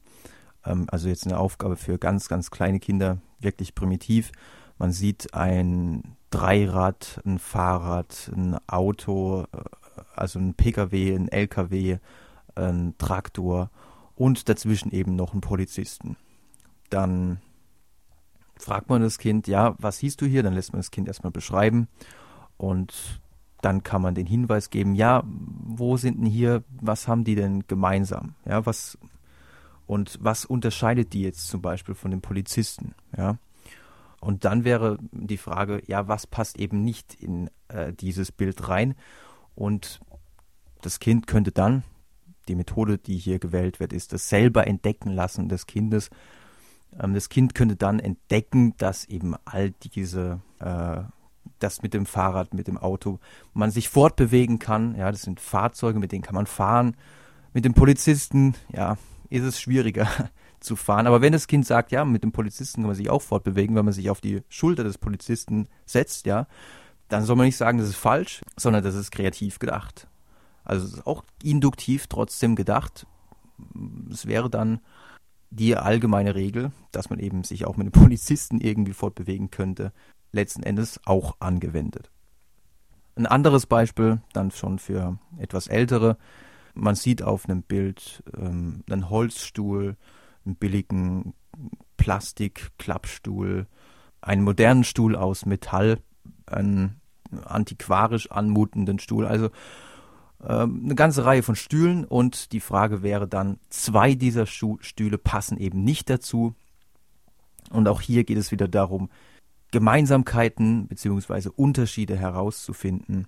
ähm, 0.65 0.87
also 0.89 1.07
jetzt 1.07 1.25
eine 1.27 1.37
Aufgabe 1.37 1.75
für 1.75 1.99
ganz, 1.99 2.27
ganz 2.27 2.49
kleine 2.49 2.79
Kinder, 2.79 3.19
wirklich 3.39 3.75
primitiv. 3.75 4.31
Man 4.79 4.91
sieht 4.91 5.33
ein 5.35 6.17
Dreirad, 6.31 7.21
ein 7.23 7.37
Fahrrad, 7.37 8.31
ein 8.35 8.57
Auto, 8.67 9.45
äh, 9.53 10.01
also 10.15 10.39
ein 10.39 10.55
Pkw, 10.55 11.15
ein 11.15 11.27
Lkw, 11.27 11.99
ein 12.55 12.95
Traktor 12.97 13.69
und 14.15 14.49
dazwischen 14.49 14.91
eben 14.91 15.15
noch 15.15 15.33
einen 15.33 15.41
Polizisten. 15.41 16.17
Dann 16.89 17.41
fragt 18.57 18.89
man 18.89 19.03
das 19.03 19.19
Kind, 19.19 19.47
ja, 19.47 19.75
was 19.77 19.99
siehst 19.99 20.19
du 20.21 20.25
hier? 20.25 20.41
Dann 20.41 20.53
lässt 20.55 20.73
man 20.73 20.79
das 20.79 20.89
Kind 20.89 21.07
erstmal 21.07 21.31
beschreiben 21.31 21.89
und 22.57 23.21
dann 23.65 23.82
kann 23.82 24.01
man 24.01 24.13
den 24.13 24.28
Hinweis 24.28 24.69
geben, 24.69 24.93
ja, 24.93 25.23
wo 25.25 25.97
sind 25.97 26.19
denn 26.19 26.28
hier, 26.28 26.63
was 26.80 27.08
haben 27.08 27.23
die 27.23 27.34
denn 27.34 27.65
gemeinsam? 27.67 28.36
Ja, 28.45 28.65
was 28.65 28.97
und 29.88 30.19
was 30.21 30.45
unterscheidet 30.45 31.13
die 31.13 31.23
jetzt 31.23 31.47
zum 31.47 31.62
Beispiel 31.62 31.95
von 31.95 32.12
den 32.12 32.21
Polizisten? 32.21 32.93
Ja, 33.17 33.39
und 34.21 34.45
dann 34.45 34.63
wäre 34.65 34.99
die 35.12 35.38
Frage, 35.38 35.82
ja, 35.88 36.08
was 36.08 36.28
passt 36.28 36.60
eben 36.60 36.84
nicht 36.84 37.15
in 37.15 37.49
äh, 37.67 37.91
dieses 37.91 38.32
Bild 38.32 38.69
rein? 38.69 38.93
Und 39.56 39.99
das 40.82 40.99
Kind 40.99 41.25
könnte 41.25 41.51
dann, 41.51 41.84
die 42.47 42.56
Methode, 42.56 42.99
die 42.99 43.17
hier 43.17 43.39
gewählt 43.39 43.80
wird, 43.80 43.93
ist 43.93 44.13
das 44.13 44.30
selber 44.30 44.67
entdecken 44.67 45.10
lassen 45.10 45.49
des 45.49 45.65
Kindes. 45.65 46.12
Ähm, 46.99 47.15
das 47.15 47.30
Kind 47.30 47.56
könnte 47.56 47.75
dann 47.75 47.99
entdecken, 47.99 48.75
dass 48.78 49.06
eben 49.06 49.36
all 49.45 49.71
diese, 49.71 50.41
äh, 50.60 51.01
das 51.59 51.81
mit 51.81 51.93
dem 51.93 52.05
Fahrrad, 52.05 52.53
mit 52.53 52.67
dem 52.67 52.77
Auto, 52.77 53.19
man 53.53 53.71
sich 53.71 53.89
fortbewegen 53.89 54.59
kann. 54.59 54.95
Ja, 54.95 55.11
das 55.11 55.23
sind 55.23 55.39
Fahrzeuge, 55.39 55.99
mit 55.99 56.11
denen 56.11 56.23
kann 56.23 56.35
man 56.35 56.47
fahren. 56.47 56.95
Mit 57.53 57.65
dem 57.65 57.73
Polizisten, 57.73 58.55
ja, 58.73 58.97
ist 59.29 59.43
es 59.43 59.59
schwieriger 59.59 60.07
zu 60.59 60.75
fahren. 60.75 61.07
Aber 61.07 61.21
wenn 61.21 61.33
das 61.33 61.47
Kind 61.47 61.65
sagt, 61.65 61.91
ja, 61.91 62.05
mit 62.05 62.23
dem 62.23 62.31
Polizisten 62.31 62.81
kann 62.81 62.87
man 62.87 62.95
sich 62.95 63.09
auch 63.09 63.21
fortbewegen, 63.21 63.75
wenn 63.75 63.85
man 63.85 63.93
sich 63.93 64.09
auf 64.09 64.21
die 64.21 64.41
Schulter 64.49 64.83
des 64.83 64.97
Polizisten 64.97 65.67
setzt, 65.85 66.25
ja, 66.25 66.47
dann 67.07 67.23
soll 67.23 67.35
man 67.35 67.45
nicht 67.45 67.57
sagen, 67.57 67.77
das 67.77 67.89
ist 67.89 67.95
falsch, 67.95 68.41
sondern 68.57 68.83
das 68.83 68.95
ist 68.95 69.11
kreativ 69.11 69.59
gedacht. 69.59 70.07
Also 70.63 70.85
es 70.85 70.93
ist 70.93 71.07
auch 71.07 71.23
induktiv 71.43 72.07
trotzdem 72.07 72.55
gedacht. 72.55 73.05
Es 74.11 74.25
wäre 74.25 74.49
dann 74.49 74.79
die 75.51 75.75
allgemeine 75.75 76.35
Regel, 76.35 76.71
dass 76.91 77.09
man 77.09 77.19
eben 77.19 77.43
sich 77.43 77.65
auch 77.65 77.77
mit 77.77 77.87
dem 77.87 77.91
Polizisten 78.03 78.59
irgendwie 78.59 78.93
fortbewegen 78.93 79.51
könnte, 79.51 79.93
letzten 80.35 80.63
Endes 80.63 80.99
auch 81.05 81.35
angewendet. 81.39 82.11
Ein 83.15 83.25
anderes 83.25 83.65
Beispiel, 83.65 84.21
dann 84.33 84.51
schon 84.51 84.77
für 84.77 85.17
etwas 85.37 85.67
ältere, 85.67 86.17
man 86.73 86.95
sieht 86.95 87.23
auf 87.23 87.47
einem 87.47 87.63
Bild 87.63 88.21
ähm, 88.37 88.83
einen 88.89 89.09
Holzstuhl, 89.09 89.95
einen 90.45 90.55
billigen 90.55 91.33
Plastik-Klappstuhl, 91.97 93.67
einen 94.21 94.43
modernen 94.43 94.83
Stuhl 94.83 95.15
aus 95.15 95.45
Metall, 95.45 95.99
einen 96.45 96.99
antiquarisch 97.45 98.29
anmutenden 98.29 98.99
Stuhl, 98.99 99.25
also 99.25 99.49
ähm, 100.43 100.81
eine 100.83 100.95
ganze 100.95 101.25
Reihe 101.25 101.43
von 101.43 101.55
Stühlen 101.55 102.03
und 102.03 102.51
die 102.51 102.59
Frage 102.59 103.01
wäre 103.01 103.27
dann, 103.27 103.57
zwei 103.69 104.13
dieser 104.13 104.45
Stühle 104.45 105.17
passen 105.17 105.57
eben 105.57 105.83
nicht 105.83 106.09
dazu. 106.09 106.55
Und 107.71 107.87
auch 107.87 108.01
hier 108.01 108.25
geht 108.25 108.37
es 108.37 108.51
wieder 108.51 108.67
darum, 108.67 109.09
Gemeinsamkeiten 109.71 110.88
bzw. 110.88 111.49
Unterschiede 111.56 112.17
herauszufinden. 112.17 113.28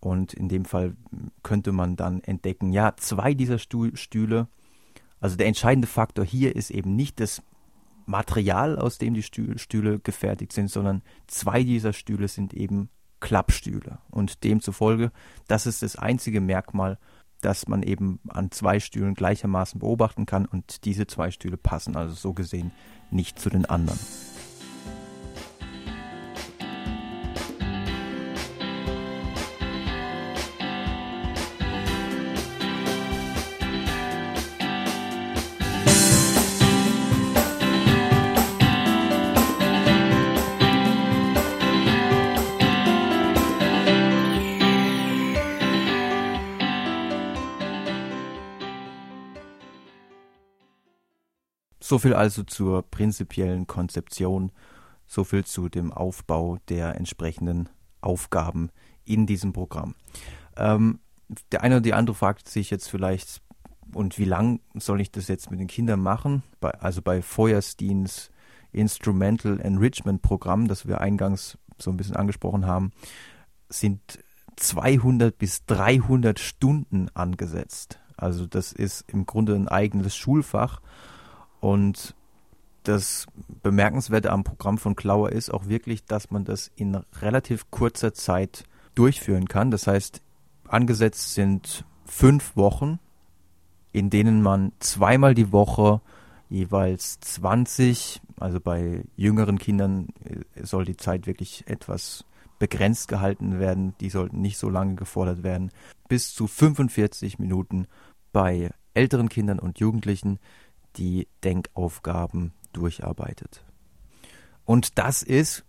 Und 0.00 0.32
in 0.32 0.48
dem 0.48 0.64
Fall 0.64 0.96
könnte 1.42 1.72
man 1.72 1.96
dann 1.96 2.22
entdecken, 2.22 2.72
ja, 2.72 2.94
zwei 2.96 3.34
dieser 3.34 3.58
Stühle 3.58 4.48
also 5.20 5.36
der 5.36 5.46
entscheidende 5.46 5.86
Faktor 5.86 6.24
hier 6.24 6.56
ist 6.56 6.70
eben 6.70 6.96
nicht 6.96 7.20
das 7.20 7.42
Material, 8.06 8.78
aus 8.78 8.98
dem 8.98 9.14
die 9.14 9.22
Stühle 9.22 10.00
gefertigt 10.00 10.52
sind, 10.52 10.68
sondern 10.68 11.02
zwei 11.26 11.62
dieser 11.62 11.92
Stühle 11.92 12.26
sind 12.26 12.54
eben 12.54 12.88
Klappstühle. 13.20 13.98
Und 14.10 14.42
demzufolge, 14.42 15.12
das 15.46 15.66
ist 15.66 15.82
das 15.82 15.96
einzige 15.96 16.40
Merkmal, 16.40 16.98
das 17.42 17.68
man 17.68 17.82
eben 17.82 18.18
an 18.28 18.50
zwei 18.50 18.80
Stühlen 18.80 19.14
gleichermaßen 19.14 19.78
beobachten 19.78 20.26
kann. 20.26 20.46
Und 20.46 20.84
diese 20.84 21.06
zwei 21.06 21.30
Stühle 21.30 21.56
passen 21.56 21.96
also 21.96 22.14
so 22.14 22.32
gesehen 22.32 22.72
nicht 23.10 23.38
zu 23.38 23.50
den 23.50 23.66
anderen. 23.66 23.98
So 51.90 51.98
viel 51.98 52.14
also 52.14 52.44
zur 52.44 52.82
prinzipiellen 52.88 53.66
Konzeption, 53.66 54.52
so 55.08 55.24
viel 55.24 55.44
zu 55.44 55.68
dem 55.68 55.92
Aufbau 55.92 56.58
der 56.68 56.94
entsprechenden 56.94 57.68
Aufgaben 58.00 58.70
in 59.04 59.26
diesem 59.26 59.52
Programm. 59.52 59.96
Ähm, 60.56 61.00
der 61.50 61.64
eine 61.64 61.74
oder 61.74 61.80
die 61.80 61.94
andere 61.94 62.14
fragt 62.14 62.48
sich 62.48 62.70
jetzt 62.70 62.88
vielleicht, 62.88 63.42
und 63.92 64.18
wie 64.18 64.24
lang 64.24 64.60
soll 64.74 65.00
ich 65.00 65.10
das 65.10 65.26
jetzt 65.26 65.50
mit 65.50 65.58
den 65.58 65.66
Kindern 65.66 65.98
machen? 65.98 66.44
Bei, 66.60 66.70
also 66.74 67.02
bei 67.02 67.22
Feuersteins 67.22 68.30
Instrumental 68.70 69.58
Enrichment 69.58 70.22
Programm, 70.22 70.68
das 70.68 70.86
wir 70.86 71.00
eingangs 71.00 71.58
so 71.76 71.90
ein 71.90 71.96
bisschen 71.96 72.14
angesprochen 72.14 72.66
haben, 72.66 72.92
sind 73.68 74.20
200 74.54 75.36
bis 75.36 75.64
300 75.66 76.38
Stunden 76.38 77.08
angesetzt. 77.14 77.98
Also 78.16 78.46
das 78.46 78.70
ist 78.70 79.06
im 79.08 79.26
Grunde 79.26 79.56
ein 79.56 79.66
eigenes 79.66 80.14
Schulfach 80.14 80.82
und 81.60 82.14
das 82.84 83.26
Bemerkenswerte 83.62 84.30
am 84.30 84.44
Programm 84.44 84.78
von 84.78 84.96
Klauer 84.96 85.30
ist 85.30 85.52
auch 85.52 85.66
wirklich, 85.66 86.04
dass 86.04 86.30
man 86.30 86.44
das 86.44 86.70
in 86.76 86.94
relativ 87.20 87.70
kurzer 87.70 88.14
Zeit 88.14 88.64
durchführen 88.94 89.48
kann. 89.48 89.70
Das 89.70 89.86
heißt, 89.86 90.22
angesetzt 90.66 91.34
sind 91.34 91.84
fünf 92.06 92.56
Wochen, 92.56 92.98
in 93.92 94.08
denen 94.08 94.42
man 94.42 94.72
zweimal 94.78 95.34
die 95.34 95.52
Woche 95.52 96.00
jeweils 96.48 97.20
20, 97.20 98.20
also 98.38 98.60
bei 98.60 99.04
jüngeren 99.16 99.58
Kindern 99.58 100.08
äh, 100.24 100.64
soll 100.64 100.84
die 100.84 100.96
Zeit 100.96 101.26
wirklich 101.26 101.64
etwas 101.66 102.24
begrenzt 102.58 103.08
gehalten 103.08 103.58
werden, 103.58 103.94
die 104.00 104.10
sollten 104.10 104.40
nicht 104.40 104.58
so 104.58 104.68
lange 104.68 104.94
gefordert 104.94 105.42
werden, 105.42 105.70
bis 106.08 106.34
zu 106.34 106.46
45 106.46 107.38
Minuten 107.38 107.86
bei 108.32 108.70
älteren 108.94 109.28
Kindern 109.28 109.58
und 109.58 109.78
Jugendlichen 109.78 110.38
die 110.96 111.28
Denkaufgaben 111.44 112.52
durcharbeitet. 112.72 113.64
Und 114.64 114.98
das 114.98 115.22
ist, 115.22 115.64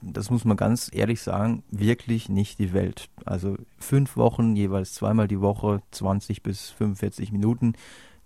das 0.00 0.30
muss 0.30 0.44
man 0.44 0.56
ganz 0.56 0.90
ehrlich 0.92 1.20
sagen, 1.20 1.64
wirklich 1.70 2.28
nicht 2.28 2.58
die 2.58 2.72
Welt. 2.72 3.08
Also 3.24 3.56
fünf 3.78 4.16
Wochen, 4.16 4.56
jeweils 4.56 4.94
zweimal 4.94 5.28
die 5.28 5.40
Woche, 5.40 5.82
20 5.90 6.42
bis 6.42 6.70
45 6.70 7.32
Minuten, 7.32 7.74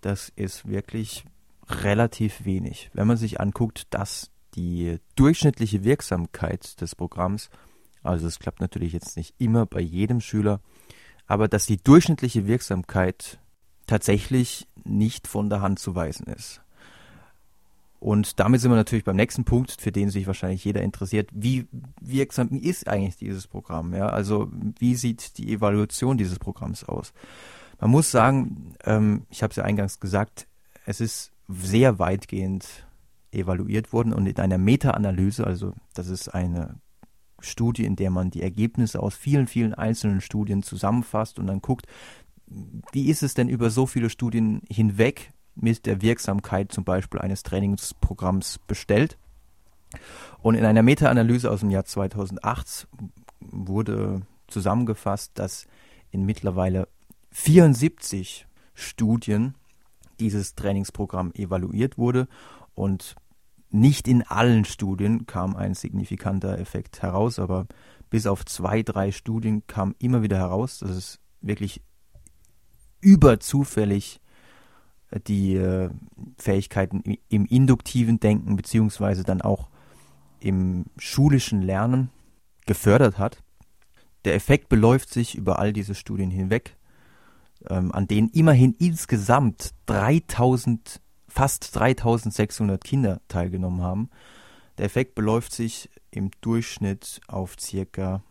das 0.01 0.31
ist 0.35 0.67
wirklich 0.67 1.25
relativ 1.69 2.45
wenig. 2.45 2.89
Wenn 2.93 3.07
man 3.07 3.17
sich 3.17 3.39
anguckt, 3.39 3.93
dass 3.93 4.31
die 4.55 4.99
durchschnittliche 5.15 5.83
Wirksamkeit 5.83 6.79
des 6.79 6.95
Programms, 6.95 7.49
also 8.03 8.27
es 8.27 8.39
klappt 8.39 8.59
natürlich 8.59 8.93
jetzt 8.93 9.17
nicht 9.17 9.33
immer 9.39 9.65
bei 9.65 9.79
jedem 9.79 10.21
Schüler, 10.21 10.59
aber 11.25 11.47
dass 11.47 11.65
die 11.65 11.77
durchschnittliche 11.77 12.47
Wirksamkeit 12.47 13.39
tatsächlich 13.87 14.67
nicht 14.83 15.27
von 15.27 15.49
der 15.49 15.61
Hand 15.61 15.79
zu 15.79 15.95
weisen 15.95 16.27
ist. 16.27 16.61
Und 17.99 18.37
damit 18.41 18.59
sind 18.59 18.69
wir 18.69 18.75
natürlich 18.75 19.05
beim 19.05 19.15
nächsten 19.15 19.45
Punkt, 19.45 19.79
für 19.79 19.93
den 19.93 20.09
sich 20.09 20.27
wahrscheinlich 20.27 20.65
jeder 20.65 20.81
interessiert. 20.81 21.29
Wie 21.31 21.67
wirksam 22.01 22.49
ist 22.49 22.89
eigentlich 22.89 23.15
dieses 23.15 23.47
Programm? 23.47 23.93
Ja, 23.93 24.07
also 24.07 24.51
wie 24.77 24.95
sieht 24.95 25.37
die 25.37 25.53
Evaluation 25.53 26.17
dieses 26.17 26.37
Programms 26.37 26.83
aus? 26.83 27.13
Man 27.79 27.91
muss 27.91 28.11
sagen, 28.11 28.75
ähm, 28.83 29.25
ich 29.29 29.41
habe 29.41 29.51
es 29.51 29.55
ja 29.55 29.63
eingangs 29.63 30.01
gesagt, 30.01 30.47
es 30.85 30.99
ist 30.99 31.31
sehr 31.47 31.97
weitgehend 31.97 32.85
evaluiert 33.31 33.93
worden 33.93 34.13
und 34.13 34.27
in 34.27 34.37
einer 34.37 34.57
Meta-Analyse, 34.57 35.47
also 35.47 35.73
das 35.93 36.07
ist 36.07 36.27
eine 36.27 36.75
Studie, 37.39 37.85
in 37.85 37.95
der 37.95 38.09
man 38.09 38.31
die 38.31 38.41
Ergebnisse 38.41 39.01
aus 39.01 39.15
vielen, 39.15 39.47
vielen 39.47 39.73
einzelnen 39.73 40.21
Studien 40.21 40.63
zusammenfasst 40.63 41.39
und 41.39 41.47
dann 41.47 41.61
guckt, 41.61 41.87
wie 42.47 43.09
ist 43.09 43.23
es 43.23 43.33
denn 43.33 43.49
über 43.49 43.69
so 43.69 43.85
viele 43.85 44.09
Studien 44.09 44.61
hinweg 44.69 45.31
mit 45.55 45.85
der 45.85 46.01
Wirksamkeit 46.01 46.71
zum 46.71 46.83
Beispiel 46.83 47.19
eines 47.19 47.43
Trainingsprogramms 47.43 48.59
bestellt. 48.67 49.17
Und 50.41 50.55
in 50.55 50.65
einer 50.65 50.81
Meta-Analyse 50.81 51.49
aus 51.51 51.61
dem 51.61 51.69
Jahr 51.69 51.85
2008 51.85 52.87
wurde 53.39 54.21
zusammengefasst, 54.47 55.31
dass 55.35 55.67
in 56.11 56.25
mittlerweile 56.25 56.87
74 57.31 58.47
Studien 58.73 59.55
dieses 60.19 60.55
Trainingsprogramm 60.55 61.31
evaluiert 61.33 61.97
wurde 61.97 62.27
und 62.75 63.15
nicht 63.69 64.07
in 64.07 64.21
allen 64.21 64.65
Studien 64.65 65.25
kam 65.25 65.55
ein 65.55 65.73
signifikanter 65.73 66.59
Effekt 66.59 67.01
heraus, 67.01 67.39
aber 67.39 67.67
bis 68.11 68.27
auf 68.27 68.45
zwei, 68.45 68.83
drei 68.83 69.11
Studien 69.11 69.65
kam 69.65 69.95
immer 69.97 70.21
wieder 70.21 70.37
heraus, 70.37 70.79
dass 70.79 70.91
es 70.91 71.19
wirklich 71.41 71.81
überzufällig 73.03 74.19
die 75.27 75.55
äh, 75.55 75.89
Fähigkeiten 76.37 77.03
im 77.29 77.45
induktiven 77.45 78.19
Denken 78.19 78.55
beziehungsweise 78.55 79.23
dann 79.23 79.41
auch 79.41 79.69
im 80.39 80.85
schulischen 80.97 81.61
Lernen 81.61 82.09
gefördert 82.65 83.17
hat. 83.17 83.43
Der 84.25 84.35
Effekt 84.35 84.69
beläuft 84.69 85.11
sich 85.11 85.35
über 85.35 85.59
all 85.59 85.73
diese 85.73 85.95
Studien 85.95 86.31
hinweg, 86.31 86.77
ähm, 87.69 87.91
an 87.91 88.07
denen 88.07 88.29
immerhin 88.29 88.75
insgesamt 88.79 89.73
3000, 89.85 91.01
fast 91.27 91.75
3600 91.75 92.83
Kinder 92.83 93.21
teilgenommen 93.27 93.81
haben. 93.81 94.09
Der 94.77 94.85
Effekt 94.85 95.15
beläuft 95.15 95.53
sich 95.53 95.89
im 96.09 96.31
Durchschnitt 96.41 97.21
auf 97.27 97.55
circa, 97.59 98.23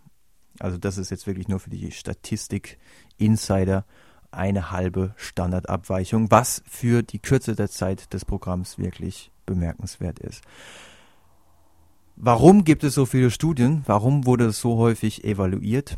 also 0.59 0.79
das 0.79 0.99
ist 0.99 1.11
jetzt 1.11 1.27
wirklich 1.27 1.49
nur 1.49 1.61
für 1.61 1.71
die 1.71 1.93
Statistik 1.93 2.79
Insider, 3.19 3.85
eine 4.33 4.71
halbe 4.71 5.14
Standardabweichung, 5.16 6.31
was 6.31 6.62
für 6.66 7.03
die 7.03 7.18
Kürze 7.18 7.55
der 7.55 7.68
Zeit 7.68 8.12
des 8.12 8.25
Programms 8.25 8.79
wirklich 8.79 9.31
bemerkenswert 9.47 10.18
ist. 10.18 10.42
Warum 12.16 12.64
gibt 12.64 12.85
es 12.85 12.95
so 12.95 13.07
viele 13.07 13.31
Studien? 13.31 13.83
Warum 13.87 14.27
wurde 14.27 14.47
es 14.47 14.61
so 14.61 14.77
häufig 14.77 15.25
evaluiert? 15.25 15.97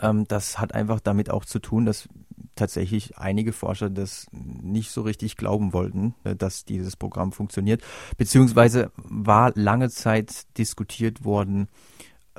Ähm, 0.00 0.26
das 0.28 0.58
hat 0.58 0.74
einfach 0.74 1.00
damit 1.00 1.30
auch 1.30 1.44
zu 1.44 1.58
tun, 1.60 1.86
dass 1.86 2.08
tatsächlich 2.54 3.16
einige 3.16 3.52
Forscher 3.52 3.88
das 3.90 4.26
nicht 4.32 4.90
so 4.90 5.02
richtig 5.02 5.36
glauben 5.36 5.72
wollten, 5.72 6.14
äh, 6.24 6.36
dass 6.36 6.64
dieses 6.64 6.96
Programm 6.96 7.32
funktioniert. 7.32 7.82
Beziehungsweise 8.16 8.90
war 8.96 9.52
lange 9.54 9.88
Zeit 9.90 10.46
diskutiert 10.58 11.24
worden, 11.24 11.68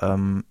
ähm, 0.00 0.44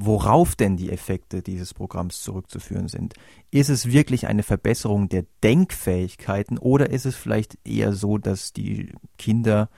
worauf 0.00 0.54
denn 0.54 0.76
die 0.76 0.92
Effekte 0.92 1.42
dieses 1.42 1.74
Programms 1.74 2.22
zurückzuführen 2.22 2.86
sind. 2.86 3.14
Ist 3.50 3.68
es 3.68 3.90
wirklich 3.90 4.28
eine 4.28 4.44
Verbesserung 4.44 5.08
der 5.08 5.24
Denkfähigkeiten 5.42 6.56
oder 6.56 6.90
ist 6.90 7.04
es 7.04 7.16
vielleicht 7.16 7.58
eher 7.66 7.92
so, 7.92 8.16
dass 8.16 8.52
die 8.52 8.92
Kinder 9.18 9.68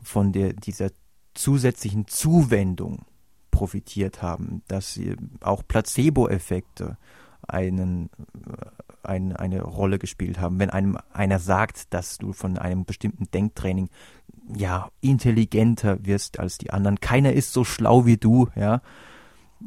von 0.00 0.30
der, 0.30 0.52
dieser 0.52 0.90
zusätzlichen 1.34 2.06
Zuwendung 2.06 3.04
profitiert 3.50 4.22
haben, 4.22 4.62
dass 4.68 4.94
sie 4.94 5.16
auch 5.40 5.64
Placebo-Effekte 5.66 6.96
einen, 7.48 8.10
ein, 9.02 9.34
eine 9.34 9.62
Rolle 9.62 9.98
gespielt 9.98 10.38
haben. 10.38 10.60
Wenn 10.60 10.70
einem 10.70 10.98
einer 11.12 11.40
sagt, 11.40 11.92
dass 11.92 12.18
du 12.18 12.32
von 12.32 12.58
einem 12.58 12.84
bestimmten 12.84 13.28
Denktraining 13.32 13.88
ja 14.54 14.88
intelligenter 15.00 16.06
wirst 16.06 16.38
als 16.38 16.58
die 16.58 16.70
anderen, 16.70 17.00
keiner 17.00 17.32
ist 17.32 17.52
so 17.52 17.64
schlau 17.64 18.06
wie 18.06 18.18
du, 18.18 18.48
ja, 18.54 18.82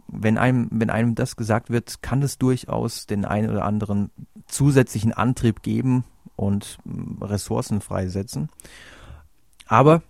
wenn 0.07 0.37
einem, 0.37 0.69
wenn 0.71 0.89
einem 0.89 1.15
das 1.15 1.35
gesagt 1.35 1.69
wird, 1.69 2.01
kann 2.01 2.21
es 2.21 2.37
durchaus 2.37 3.05
den 3.05 3.25
einen 3.25 3.49
oder 3.49 3.65
anderen 3.65 4.11
zusätzlichen 4.47 5.13
Antrieb 5.13 5.61
geben 5.61 6.03
und 6.35 6.77
mm, 6.83 7.23
Ressourcen 7.23 7.81
freisetzen. 7.81 8.49
Aber 9.67 10.03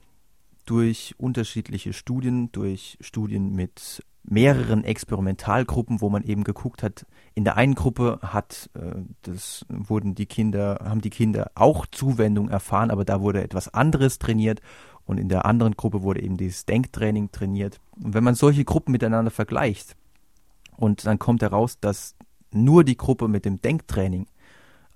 durch 0.66 1.16
unterschiedliche 1.18 1.94
Studien, 1.94 2.52
durch 2.52 2.98
Studien 3.00 3.54
mit 3.54 4.04
mehreren 4.24 4.84
Experimentalgruppen, 4.84 6.02
wo 6.02 6.10
man 6.10 6.24
eben 6.24 6.44
geguckt 6.44 6.82
hat, 6.82 7.06
in 7.36 7.44
der 7.44 7.58
einen 7.58 7.76
Gruppe 7.76 8.20
hat 8.22 8.70
äh, 8.74 9.04
das 9.22 9.66
wurden 9.70 10.16
die 10.16 10.26
Kinder, 10.26 10.80
haben 10.84 11.02
die 11.02 11.10
Kinder 11.12 11.52
auch 11.54 11.86
Zuwendung 11.86 12.50
erfahren, 12.50 12.90
aber 12.90 13.06
da 13.06 13.22
wurde 13.22 13.44
etwas 13.44 13.74
anderes 13.74 14.18
trainiert 14.18 14.62
und 15.06 15.20
in 15.20 15.30
der 15.30 15.46
anderen 15.46 15.76
Gruppe 15.76 16.02
wurde 16.02 16.22
eben 16.22 16.38
dieses 16.38 16.66
Denktraining 16.66 17.32
trainiert. 17.32 17.80
Und 18.02 18.14
wenn 18.14 18.24
man 18.24 18.36
solche 18.36 18.66
Gruppen 18.66 18.92
miteinander 18.92 19.32
vergleicht 19.32 19.96
und 20.78 21.06
dann 21.06 21.20
kommt 21.20 21.42
heraus, 21.42 21.80
dass 21.80 22.16
nur 22.52 22.84
die 22.84 22.98
Gruppe 22.98 23.28
mit 23.28 23.46
dem 23.46 23.62
Denktraining 23.62 24.28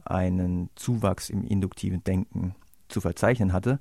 einen 0.05 0.69
Zuwachs 0.75 1.29
im 1.29 1.43
induktiven 1.43 2.03
Denken 2.03 2.55
zu 2.87 3.01
verzeichnen 3.01 3.53
hatte, 3.53 3.79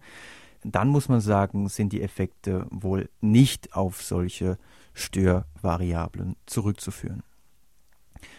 dann 0.64 0.88
muss 0.88 1.08
man 1.08 1.20
sagen, 1.20 1.68
sind 1.68 1.92
die 1.92 2.02
Effekte 2.02 2.66
wohl 2.70 3.08
nicht 3.20 3.74
auf 3.74 4.02
solche 4.02 4.58
Störvariablen 4.92 6.36
zurückzuführen. 6.46 7.22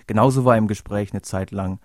Genauso 0.08 0.43
war 0.43 0.58
im 0.58 0.67
Gespräch 0.67 1.13
eine 1.13 1.21
Zeit 1.21 1.52
lang 1.52 1.80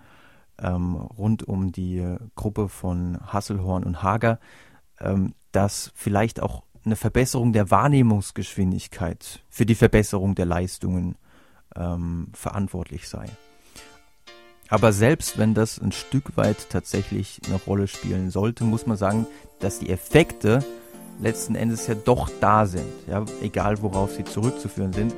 ähm, 0.59 0.95
rund 0.95 1.43
um 1.47 1.71
die 1.71 2.17
Gruppe 2.35 2.67
von 2.69 3.17
Hasselhorn 3.25 3.83
und 3.83 4.03
Hager 4.03 4.39
dass 5.51 5.91
vielleicht 5.95 6.41
auch 6.41 6.63
eine 6.85 6.95
Verbesserung 6.95 7.51
der 7.53 7.71
Wahrnehmungsgeschwindigkeit 7.71 9.43
für 9.49 9.65
die 9.65 9.75
Verbesserung 9.75 10.35
der 10.35 10.45
Leistungen 10.45 11.15
ähm, 11.75 12.27
verantwortlich 12.33 13.09
sei. 13.09 13.27
Aber 14.69 14.93
selbst 14.93 15.37
wenn 15.37 15.53
das 15.53 15.79
ein 15.79 15.91
Stück 15.91 16.37
weit 16.37 16.69
tatsächlich 16.69 17.39
eine 17.47 17.55
Rolle 17.55 17.87
spielen 17.87 18.31
sollte, 18.31 18.63
muss 18.63 18.87
man 18.87 18.97
sagen, 18.97 19.27
dass 19.59 19.79
die 19.79 19.89
Effekte 19.89 20.63
letzten 21.21 21.55
Endes 21.55 21.87
ja 21.87 21.95
doch 21.95 22.29
da 22.41 22.65
sind, 22.65 22.91
ja, 23.07 23.23
egal 23.41 23.81
worauf 23.81 24.13
sie 24.13 24.23
zurückzuführen 24.23 24.93
sind. 24.93 25.13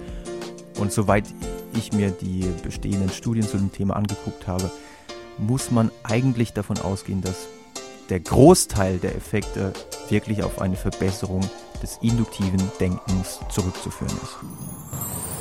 Und 0.78 0.92
soweit 0.92 1.26
ich 1.74 1.92
mir 1.92 2.12
die 2.12 2.46
bestehenden 2.64 3.10
Studien 3.10 3.48
zu 3.48 3.58
dem 3.58 3.72
Thema 3.72 3.96
angeguckt 3.96 4.48
habe, 4.48 4.70
muss 5.38 5.72
man 5.72 5.92
eigentlich 6.04 6.54
davon 6.54 6.78
ausgehen, 6.80 7.22
dass 7.22 7.48
der 8.10 8.20
Großteil 8.20 8.98
der 9.00 9.16
Effekte 9.16 9.74
wirklich 10.10 10.44
auf 10.44 10.60
eine 10.62 10.76
Verbesserung 10.76 11.42
des 11.82 11.98
induktiven 12.02 12.72
Denkens 12.80 13.40
zurückzuführen 13.50 14.16
ist. 14.24 15.37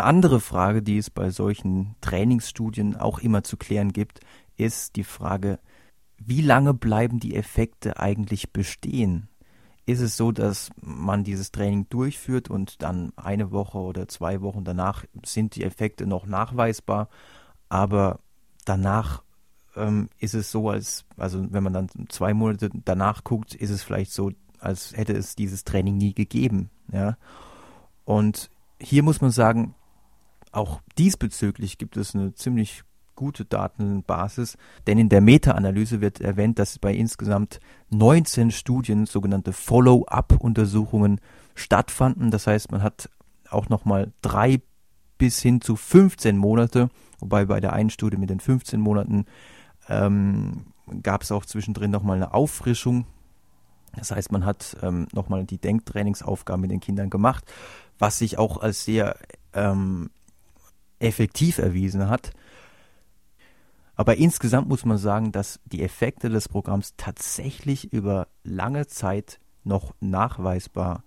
Eine 0.00 0.08
andere 0.08 0.40
Frage, 0.40 0.80
die 0.82 0.96
es 0.96 1.10
bei 1.10 1.28
solchen 1.28 1.94
Trainingsstudien 2.00 2.96
auch 2.96 3.18
immer 3.18 3.44
zu 3.44 3.58
klären 3.58 3.92
gibt, 3.92 4.20
ist 4.56 4.96
die 4.96 5.04
Frage, 5.04 5.58
wie 6.16 6.40
lange 6.40 6.72
bleiben 6.72 7.20
die 7.20 7.36
Effekte 7.36 8.00
eigentlich 8.00 8.50
bestehen? 8.50 9.28
Ist 9.84 10.00
es 10.00 10.16
so, 10.16 10.32
dass 10.32 10.70
man 10.80 11.22
dieses 11.22 11.52
Training 11.52 11.86
durchführt 11.90 12.48
und 12.48 12.80
dann 12.80 13.12
eine 13.16 13.52
Woche 13.52 13.76
oder 13.76 14.08
zwei 14.08 14.40
Wochen 14.40 14.64
danach 14.64 15.04
sind 15.22 15.54
die 15.54 15.64
Effekte 15.64 16.06
noch 16.06 16.24
nachweisbar, 16.24 17.10
aber 17.68 18.20
danach 18.64 19.22
ähm, 19.76 20.08
ist 20.18 20.32
es 20.32 20.50
so, 20.50 20.70
als, 20.70 21.04
also 21.18 21.46
wenn 21.52 21.62
man 21.62 21.74
dann 21.74 21.90
zwei 22.08 22.32
Monate 22.32 22.70
danach 22.86 23.22
guckt, 23.22 23.54
ist 23.54 23.68
es 23.68 23.82
vielleicht 23.82 24.12
so, 24.12 24.30
als 24.60 24.96
hätte 24.96 25.12
es 25.12 25.36
dieses 25.36 25.64
Training 25.64 25.98
nie 25.98 26.14
gegeben, 26.14 26.70
ja. 26.90 27.18
Und 28.06 28.50
hier 28.80 29.02
muss 29.02 29.20
man 29.20 29.30
sagen, 29.30 29.74
auch 30.52 30.80
diesbezüglich 30.98 31.78
gibt 31.78 31.96
es 31.96 32.14
eine 32.14 32.34
ziemlich 32.34 32.82
gute 33.14 33.44
Datenbasis, 33.44 34.56
denn 34.86 34.98
in 34.98 35.10
der 35.10 35.20
Meta-Analyse 35.20 36.00
wird 36.00 36.20
erwähnt, 36.20 36.58
dass 36.58 36.78
bei 36.78 36.94
insgesamt 36.94 37.60
19 37.90 38.50
Studien 38.50 39.04
sogenannte 39.04 39.52
Follow-up-Untersuchungen 39.52 41.20
stattfanden. 41.54 42.30
Das 42.30 42.46
heißt, 42.46 42.72
man 42.72 42.82
hat 42.82 43.10
auch 43.50 43.68
nochmal 43.68 44.12
drei 44.22 44.62
bis 45.18 45.42
hin 45.42 45.60
zu 45.60 45.76
15 45.76 46.38
Monate, 46.38 46.88
wobei 47.18 47.44
bei 47.44 47.60
der 47.60 47.74
einen 47.74 47.90
Studie 47.90 48.16
mit 48.16 48.30
den 48.30 48.40
15 48.40 48.80
Monaten 48.80 49.26
ähm, 49.88 50.72
gab 51.02 51.22
es 51.22 51.30
auch 51.30 51.44
zwischendrin 51.44 51.90
nochmal 51.90 52.16
eine 52.16 52.32
Auffrischung. 52.32 53.04
Das 53.96 54.12
heißt, 54.12 54.32
man 54.32 54.46
hat 54.46 54.78
ähm, 54.82 55.08
nochmal 55.12 55.44
die 55.44 55.58
Denktrainingsaufgaben 55.58 56.62
mit 56.62 56.70
den 56.70 56.80
Kindern 56.80 57.10
gemacht, 57.10 57.44
was 57.98 58.18
sich 58.18 58.38
auch 58.38 58.62
als 58.62 58.84
sehr 58.84 59.16
ähm, 59.52 60.10
effektiv 61.00 61.58
erwiesen 61.58 62.08
hat. 62.08 62.32
Aber 63.96 64.16
insgesamt 64.16 64.68
muss 64.68 64.84
man 64.84 64.96
sagen, 64.96 65.32
dass 65.32 65.60
die 65.66 65.82
Effekte 65.82 66.30
des 66.30 66.48
Programms 66.48 66.94
tatsächlich 66.96 67.92
über 67.92 68.28
lange 68.44 68.86
Zeit 68.86 69.40
noch 69.64 69.94
nachweisbar 70.00 71.02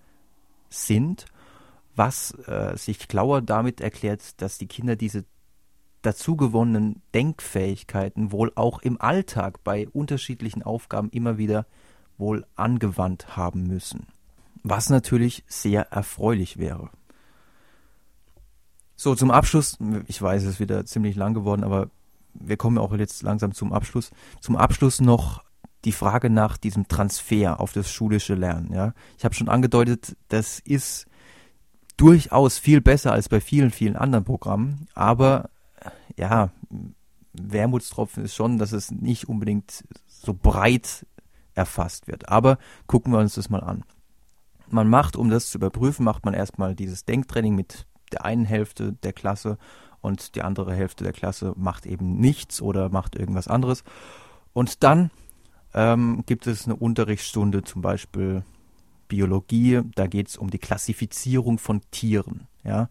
sind, 0.70 1.26
was 1.96 2.32
äh, 2.48 2.76
sich 2.76 3.08
Klauer 3.08 3.42
damit 3.42 3.82
erklärt, 3.82 4.42
dass 4.42 4.58
die 4.58 4.68
Kinder 4.68 4.96
diese 4.96 5.26
dazu 6.02 6.36
gewonnenen 6.36 7.02
Denkfähigkeiten 7.14 8.32
wohl 8.32 8.52
auch 8.56 8.82
im 8.82 9.00
Alltag 9.00 9.64
bei 9.64 9.88
unterschiedlichen 9.90 10.62
Aufgaben 10.62 11.10
immer 11.10 11.38
wieder 11.38 11.66
wohl 12.18 12.46
angewandt 12.56 13.36
haben 13.36 13.68
müssen. 13.68 14.08
Was 14.64 14.90
natürlich 14.90 15.44
sehr 15.48 15.92
erfreulich 15.92 16.58
wäre. 16.58 16.90
So, 19.04 19.16
zum 19.16 19.32
Abschluss, 19.32 19.78
ich 20.08 20.22
weiß, 20.22 20.44
es 20.44 20.50
ist 20.52 20.60
wieder 20.62 20.86
ziemlich 20.86 21.18
lang 21.18 21.34
geworden, 21.34 21.66
aber 21.66 21.90
wir 22.34 22.56
kommen 22.56 22.78
auch 22.78 22.96
jetzt 22.96 23.22
langsam 23.22 23.54
zum 23.54 23.74
Abschluss. 23.74 24.12
Zum 24.40 24.56
Abschluss 24.56 25.02
noch 25.02 25.44
die 25.84 25.92
Frage 25.92 26.30
nach 26.30 26.56
diesem 26.56 26.88
Transfer 26.88 27.60
auf 27.60 27.74
das 27.74 27.92
schulische 27.92 28.34
Lernen. 28.34 28.72
Ja, 28.72 28.94
ich 29.18 29.26
habe 29.26 29.36
schon 29.36 29.50
angedeutet, 29.50 30.16
das 30.30 30.60
ist 30.60 31.06
durchaus 31.98 32.58
viel 32.60 32.80
besser 32.80 33.12
als 33.12 33.28
bei 33.28 33.42
vielen, 33.42 33.72
vielen 33.72 33.98
anderen 33.98 34.24
Programmen. 34.24 34.88
Aber 34.94 35.50
ja, 36.16 36.52
Wermutstropfen 37.34 38.24
ist 38.24 38.36
schon, 38.36 38.58
dass 38.58 38.72
es 38.72 38.90
nicht 38.90 39.28
unbedingt 39.28 39.84
so 40.08 40.34
breit 40.34 41.06
erfasst 41.56 42.08
wird. 42.08 42.30
Aber 42.30 42.58
gucken 42.88 43.12
wir 43.12 43.20
uns 43.20 43.36
das 43.36 43.50
mal 43.50 43.64
an. 43.64 43.84
Man 44.70 44.88
macht, 44.88 45.18
um 45.18 45.30
das 45.30 45.50
zu 45.50 45.58
überprüfen, 45.58 46.06
macht 46.06 46.24
man 46.24 46.34
erstmal 46.34 46.74
dieses 46.74 47.04
Denktraining 47.04 47.54
mit 47.54 47.86
der 48.14 48.26
einen 48.26 48.46
Hälfte 48.46 48.94
der 48.94 49.14
Klasse 49.14 49.58
und 50.02 50.36
die 50.36 50.42
andere 50.42 50.74
Hälfte 50.74 51.04
der 51.04 51.14
Klasse 51.14 51.54
macht 51.56 51.86
eben 51.86 52.18
nichts 52.20 52.62
oder 52.62 52.90
macht 52.90 53.16
irgendwas 53.16 53.48
anderes. 53.48 53.84
Und 54.54 54.84
dann 54.84 55.12
ähm, 55.74 56.24
gibt 56.26 56.48
es 56.48 56.66
eine 56.66 56.76
Unterrichtsstunde, 56.76 57.64
zum 57.64 57.82
Beispiel 57.82 58.44
Biologie, 59.08 59.82
da 59.96 60.08
geht 60.08 60.30
es 60.30 60.38
um 60.38 60.50
die 60.50 60.60
Klassifizierung 60.60 61.58
von 61.58 61.82
Tieren. 61.92 62.48
Ja? 62.64 62.90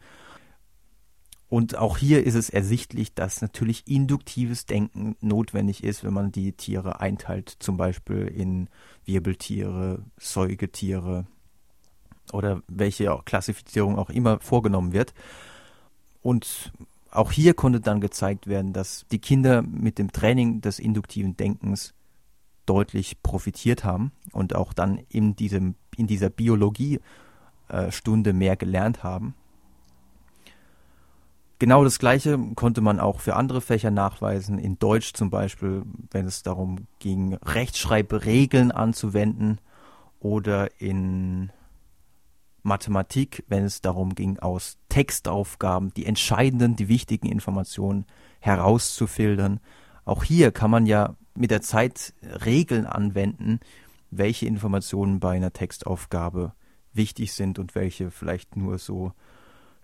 Und 1.48 1.76
auch 1.76 1.98
hier 1.98 2.24
ist 2.24 2.34
es 2.34 2.48
ersichtlich, 2.48 3.12
dass 3.14 3.42
natürlich 3.42 3.86
induktives 3.86 4.64
Denken 4.64 5.16
notwendig 5.20 5.84
ist, 5.84 6.02
wenn 6.02 6.14
man 6.14 6.32
die 6.32 6.52
Tiere 6.52 7.00
einteilt, 7.00 7.56
zum 7.58 7.76
Beispiel 7.76 8.26
in 8.26 8.70
Wirbeltiere, 9.04 10.02
Säugetiere, 10.16 11.26
oder 12.32 12.62
welche 12.68 13.18
Klassifizierung 13.24 13.98
auch 13.98 14.10
immer 14.10 14.38
vorgenommen 14.40 14.92
wird. 14.92 15.14
Und 16.22 16.72
auch 17.10 17.32
hier 17.32 17.54
konnte 17.54 17.80
dann 17.80 18.00
gezeigt 18.00 18.46
werden, 18.46 18.72
dass 18.72 19.04
die 19.10 19.18
Kinder 19.18 19.62
mit 19.62 19.98
dem 19.98 20.12
Training 20.12 20.60
des 20.60 20.78
induktiven 20.78 21.36
Denkens 21.36 21.94
deutlich 22.66 23.22
profitiert 23.22 23.84
haben 23.84 24.12
und 24.32 24.54
auch 24.54 24.72
dann 24.72 24.98
in, 25.08 25.36
diesem, 25.36 25.74
in 25.96 26.06
dieser 26.06 26.30
Biologiestunde 26.30 28.30
äh, 28.30 28.32
mehr 28.32 28.56
gelernt 28.56 29.02
haben. 29.02 29.34
Genau 31.58 31.84
das 31.84 31.98
Gleiche 31.98 32.38
konnte 32.56 32.80
man 32.80 32.98
auch 32.98 33.20
für 33.20 33.36
andere 33.36 33.60
Fächer 33.60 33.92
nachweisen. 33.92 34.58
In 34.58 34.80
Deutsch 34.80 35.12
zum 35.12 35.30
Beispiel, 35.30 35.82
wenn 36.10 36.26
es 36.26 36.42
darum 36.42 36.86
ging, 36.98 37.34
Rechtschreibregeln 37.34 38.72
anzuwenden 38.72 39.60
oder 40.18 40.80
in 40.80 41.52
Mathematik, 42.62 43.44
wenn 43.48 43.64
es 43.64 43.80
darum 43.80 44.14
ging, 44.14 44.38
aus 44.38 44.78
Textaufgaben 44.88 45.92
die 45.94 46.06
entscheidenden, 46.06 46.76
die 46.76 46.88
wichtigen 46.88 47.28
Informationen 47.28 48.06
herauszufiltern. 48.40 49.60
Auch 50.04 50.24
hier 50.24 50.52
kann 50.52 50.70
man 50.70 50.86
ja 50.86 51.16
mit 51.34 51.50
der 51.50 51.62
Zeit 51.62 52.14
Regeln 52.44 52.86
anwenden, 52.86 53.60
welche 54.10 54.46
Informationen 54.46 55.20
bei 55.20 55.36
einer 55.36 55.52
Textaufgabe 55.52 56.52
wichtig 56.92 57.32
sind 57.32 57.58
und 57.58 57.74
welche 57.74 58.10
vielleicht 58.10 58.56
nur 58.56 58.78
so 58.78 59.12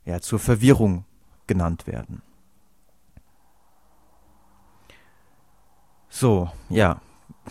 ja, 0.04 0.20
zur 0.20 0.38
Verwirrung 0.38 1.04
genannt 1.46 1.86
werden. 1.86 2.22
So, 6.08 6.50
ja, 6.68 7.00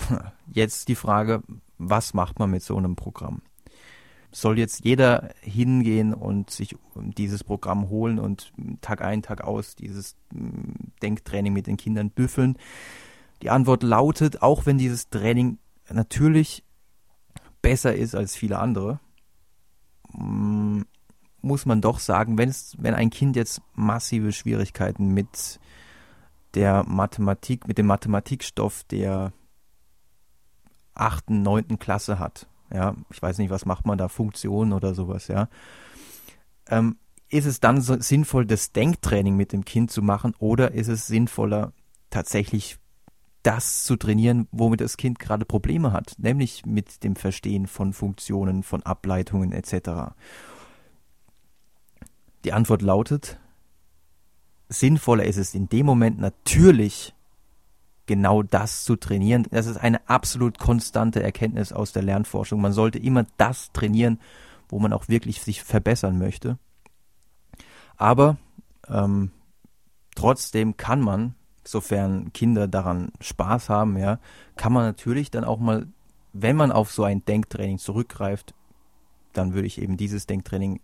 jetzt 0.53 0.87
die 0.87 0.95
Frage, 0.95 1.43
was 1.77 2.13
macht 2.13 2.39
man 2.39 2.51
mit 2.51 2.63
so 2.63 2.77
einem 2.77 2.95
Programm? 2.95 3.41
Soll 4.31 4.59
jetzt 4.59 4.83
jeder 4.83 5.29
hingehen 5.41 6.13
und 6.13 6.49
sich 6.49 6.75
dieses 6.95 7.43
Programm 7.43 7.89
holen 7.89 8.19
und 8.19 8.51
Tag 8.81 9.01
ein, 9.01 9.21
Tag 9.21 9.41
aus 9.41 9.75
dieses 9.75 10.15
mm, 10.31 10.71
Denktraining 11.01 11.53
mit 11.53 11.67
den 11.67 11.77
Kindern 11.77 12.09
büffeln? 12.09 12.57
Die 13.41 13.49
Antwort 13.49 13.83
lautet, 13.83 14.41
auch 14.41 14.65
wenn 14.65 14.77
dieses 14.77 15.09
Training 15.09 15.59
natürlich 15.89 16.63
besser 17.61 17.95
ist 17.95 18.15
als 18.15 18.35
viele 18.35 18.59
andere, 18.59 18.99
mm, 20.13 20.81
muss 21.41 21.65
man 21.65 21.81
doch 21.81 21.99
sagen, 21.99 22.37
wenn 22.37 22.49
es, 22.49 22.75
wenn 22.79 22.93
ein 22.93 23.09
Kind 23.09 23.35
jetzt 23.35 23.61
massive 23.73 24.31
Schwierigkeiten 24.31 25.13
mit 25.13 25.59
der 26.53 26.83
Mathematik, 26.83 27.67
mit 27.67 27.77
dem 27.77 27.85
Mathematikstoff 27.87 28.83
der 28.85 29.31
achten, 30.93 31.43
neunten 31.43 31.79
Klasse 31.79 32.19
hat, 32.19 32.47
ja, 32.73 32.95
ich 33.11 33.21
weiß 33.21 33.37
nicht, 33.37 33.49
was 33.49 33.65
macht 33.65 33.85
man 33.85 33.97
da, 33.97 34.07
Funktionen 34.07 34.73
oder 34.73 34.93
sowas, 34.93 35.27
ja, 35.27 35.49
ähm, 36.69 36.97
ist 37.29 37.45
es 37.45 37.59
dann 37.59 37.81
so 37.81 37.99
sinnvoll, 37.99 38.45
das 38.45 38.71
Denktraining 38.71 39.35
mit 39.35 39.51
dem 39.51 39.65
Kind 39.65 39.91
zu 39.91 40.01
machen 40.01 40.33
oder 40.39 40.71
ist 40.71 40.87
es 40.87 41.07
sinnvoller, 41.07 41.73
tatsächlich 42.09 42.77
das 43.43 43.83
zu 43.83 43.95
trainieren, 43.95 44.47
womit 44.51 44.81
das 44.81 44.97
Kind 44.97 45.19
gerade 45.19 45.45
Probleme 45.45 45.93
hat, 45.93 46.15
nämlich 46.17 46.65
mit 46.65 47.03
dem 47.03 47.15
Verstehen 47.15 47.67
von 47.67 47.93
Funktionen, 47.93 48.63
von 48.63 48.83
Ableitungen 48.83 49.51
etc. 49.51 50.13
Die 52.43 52.53
Antwort 52.53 52.81
lautet, 52.81 53.39
sinnvoller 54.69 55.25
ist 55.25 55.37
es 55.37 55.53
in 55.53 55.69
dem 55.69 55.85
Moment 55.85 56.19
natürlich 56.19 57.13
genau 58.07 58.41
das 58.41 58.83
zu 58.83 58.95
trainieren. 58.95 59.45
Das 59.51 59.67
ist 59.67 59.77
eine 59.77 60.09
absolut 60.09 60.57
konstante 60.57 61.21
Erkenntnis 61.21 61.71
aus 61.71 61.91
der 61.91 62.03
Lernforschung. 62.03 62.59
Man 62.59 62.73
sollte 62.73 62.97
immer 62.97 63.25
das 63.37 63.71
trainieren, 63.71 64.19
wo 64.69 64.79
man 64.79 64.93
auch 64.93 65.07
wirklich 65.07 65.41
sich 65.41 65.61
verbessern 65.61 66.17
möchte. 66.17 66.57
Aber 67.97 68.37
ähm, 68.87 69.31
trotzdem 70.15 70.77
kann 70.77 71.01
man, 71.01 71.35
sofern 71.63 72.31
Kinder 72.33 72.67
daran 72.67 73.11
Spaß 73.19 73.69
haben, 73.69 73.97
ja, 73.97 74.19
kann 74.55 74.73
man 74.73 74.85
natürlich 74.85 75.29
dann 75.29 75.43
auch 75.43 75.59
mal, 75.59 75.87
wenn 76.33 76.55
man 76.55 76.71
auf 76.71 76.91
so 76.91 77.03
ein 77.03 77.25
Denktraining 77.25 77.77
zurückgreift, 77.77 78.53
dann 79.33 79.53
würde 79.53 79.67
ich 79.67 79.81
eben 79.81 79.97
dieses 79.97 80.25
Denktraining 80.25 80.79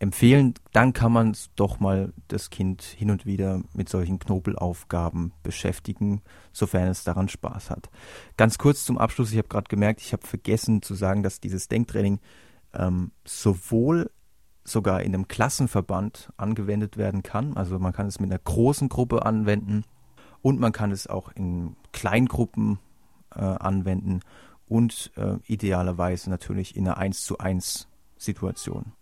empfehlen, 0.00 0.54
dann 0.72 0.94
kann 0.94 1.12
man 1.12 1.36
doch 1.56 1.78
mal 1.78 2.12
das 2.28 2.48
Kind 2.48 2.82
hin 2.82 3.10
und 3.10 3.26
wieder 3.26 3.60
mit 3.74 3.90
solchen 3.90 4.18
Knobelaufgaben 4.18 5.32
beschäftigen, 5.42 6.22
sofern 6.52 6.88
es 6.88 7.04
daran 7.04 7.28
Spaß 7.28 7.70
hat. 7.70 7.90
Ganz 8.38 8.56
kurz 8.56 8.84
zum 8.84 8.96
Abschluss, 8.96 9.30
ich 9.30 9.38
habe 9.38 9.48
gerade 9.48 9.68
gemerkt, 9.68 10.00
ich 10.00 10.14
habe 10.14 10.26
vergessen 10.26 10.80
zu 10.80 10.94
sagen, 10.94 11.22
dass 11.22 11.40
dieses 11.40 11.68
Denktraining 11.68 12.18
ähm, 12.72 13.12
sowohl 13.26 14.10
sogar 14.64 15.02
in 15.02 15.14
einem 15.14 15.28
Klassenverband 15.28 16.32
angewendet 16.38 16.96
werden 16.96 17.22
kann, 17.22 17.56
also 17.56 17.78
man 17.78 17.92
kann 17.92 18.06
es 18.06 18.20
mit 18.20 18.30
einer 18.30 18.40
großen 18.40 18.88
Gruppe 18.88 19.26
anwenden 19.26 19.84
und 20.40 20.58
man 20.60 20.72
kann 20.72 20.92
es 20.92 21.08
auch 21.08 21.30
in 21.32 21.76
Kleingruppen 21.92 22.78
äh, 23.34 23.40
anwenden 23.40 24.20
und 24.66 25.12
äh, 25.16 25.36
idealerweise 25.46 26.30
natürlich 26.30 26.74
in 26.74 26.88
einer 26.88 26.96
1 26.96 27.22
zu 27.22 27.36
1 27.36 27.86
Situation 28.16 28.92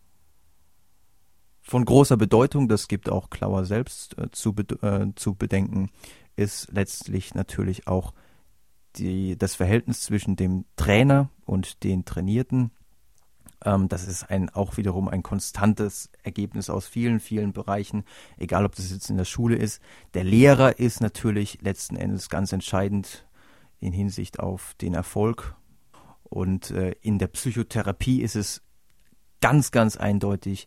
von 1.68 1.84
großer 1.84 2.16
Bedeutung, 2.16 2.66
das 2.66 2.88
gibt 2.88 3.10
auch 3.10 3.28
Klauer 3.28 3.66
selbst 3.66 4.16
äh, 4.16 4.30
zu, 4.32 4.54
äh, 4.80 5.08
zu 5.14 5.34
bedenken, 5.34 5.90
ist 6.34 6.72
letztlich 6.72 7.34
natürlich 7.34 7.86
auch 7.86 8.14
die, 8.96 9.36
das 9.36 9.54
Verhältnis 9.54 10.00
zwischen 10.00 10.34
dem 10.34 10.64
Trainer 10.76 11.28
und 11.44 11.84
den 11.84 12.06
Trainierten. 12.06 12.70
Ähm, 13.64 13.86
das 13.88 14.08
ist 14.08 14.30
ein, 14.30 14.48
auch 14.48 14.78
wiederum 14.78 15.08
ein 15.08 15.22
konstantes 15.22 16.10
Ergebnis 16.22 16.70
aus 16.70 16.86
vielen, 16.86 17.20
vielen 17.20 17.52
Bereichen, 17.52 18.04
egal 18.38 18.64
ob 18.64 18.74
das 18.74 18.90
jetzt 18.90 19.10
in 19.10 19.18
der 19.18 19.26
Schule 19.26 19.56
ist. 19.56 19.82
Der 20.14 20.24
Lehrer 20.24 20.78
ist 20.78 21.02
natürlich 21.02 21.60
letzten 21.60 21.96
Endes 21.96 22.30
ganz 22.30 22.50
entscheidend 22.50 23.26
in 23.78 23.92
Hinsicht 23.92 24.40
auf 24.40 24.72
den 24.80 24.94
Erfolg. 24.94 25.54
Und 26.22 26.70
äh, 26.70 26.92
in 27.02 27.18
der 27.18 27.28
Psychotherapie 27.28 28.22
ist 28.22 28.36
es 28.36 28.62
ganz, 29.42 29.70
ganz 29.70 29.98
eindeutig, 29.98 30.66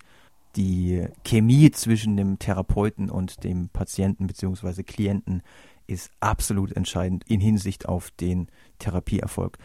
die 0.56 1.08
Chemie 1.24 1.72
zwischen 1.72 2.18
dem 2.18 2.40
Therapeuten 2.40 3.10
und 3.10 3.44
dem 3.44 3.70
Patienten 3.70 4.28
bzw. 4.28 4.84
Klienten 4.84 5.42
ist 5.88 6.12
absolut 6.20 6.72
entscheidend 6.74 7.24
in 7.28 7.42
Hinsicht 7.42 7.88
auf 7.88 8.12
den 8.12 8.48
Therapieerfolg. 8.80 9.58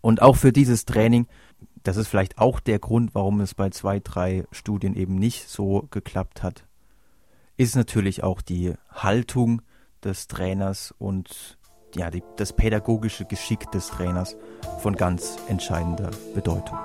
Und 0.00 0.22
auch 0.22 0.36
für 0.36 0.52
dieses 0.52 0.84
Training, 0.84 1.26
das 1.82 1.96
ist 1.96 2.08
vielleicht 2.08 2.38
auch 2.38 2.60
der 2.60 2.78
Grund, 2.78 3.14
warum 3.14 3.40
es 3.40 3.54
bei 3.54 3.70
zwei, 3.70 4.00
drei 4.00 4.44
Studien 4.52 4.94
eben 4.94 5.16
nicht 5.16 5.48
so 5.48 5.86
geklappt 5.90 6.42
hat, 6.42 6.66
ist 7.56 7.76
natürlich 7.76 8.22
auch 8.22 8.42
die 8.42 8.74
Haltung 8.90 9.62
des 10.02 10.26
Trainers 10.28 10.94
und 10.98 11.58
ja, 11.94 12.10
die, 12.10 12.22
das 12.36 12.52
pädagogische 12.52 13.24
Geschick 13.24 13.70
des 13.70 13.88
Trainers 13.88 14.36
von 14.80 14.96
ganz 14.96 15.38
entscheidender 15.48 16.10
Bedeutung. 16.34 16.78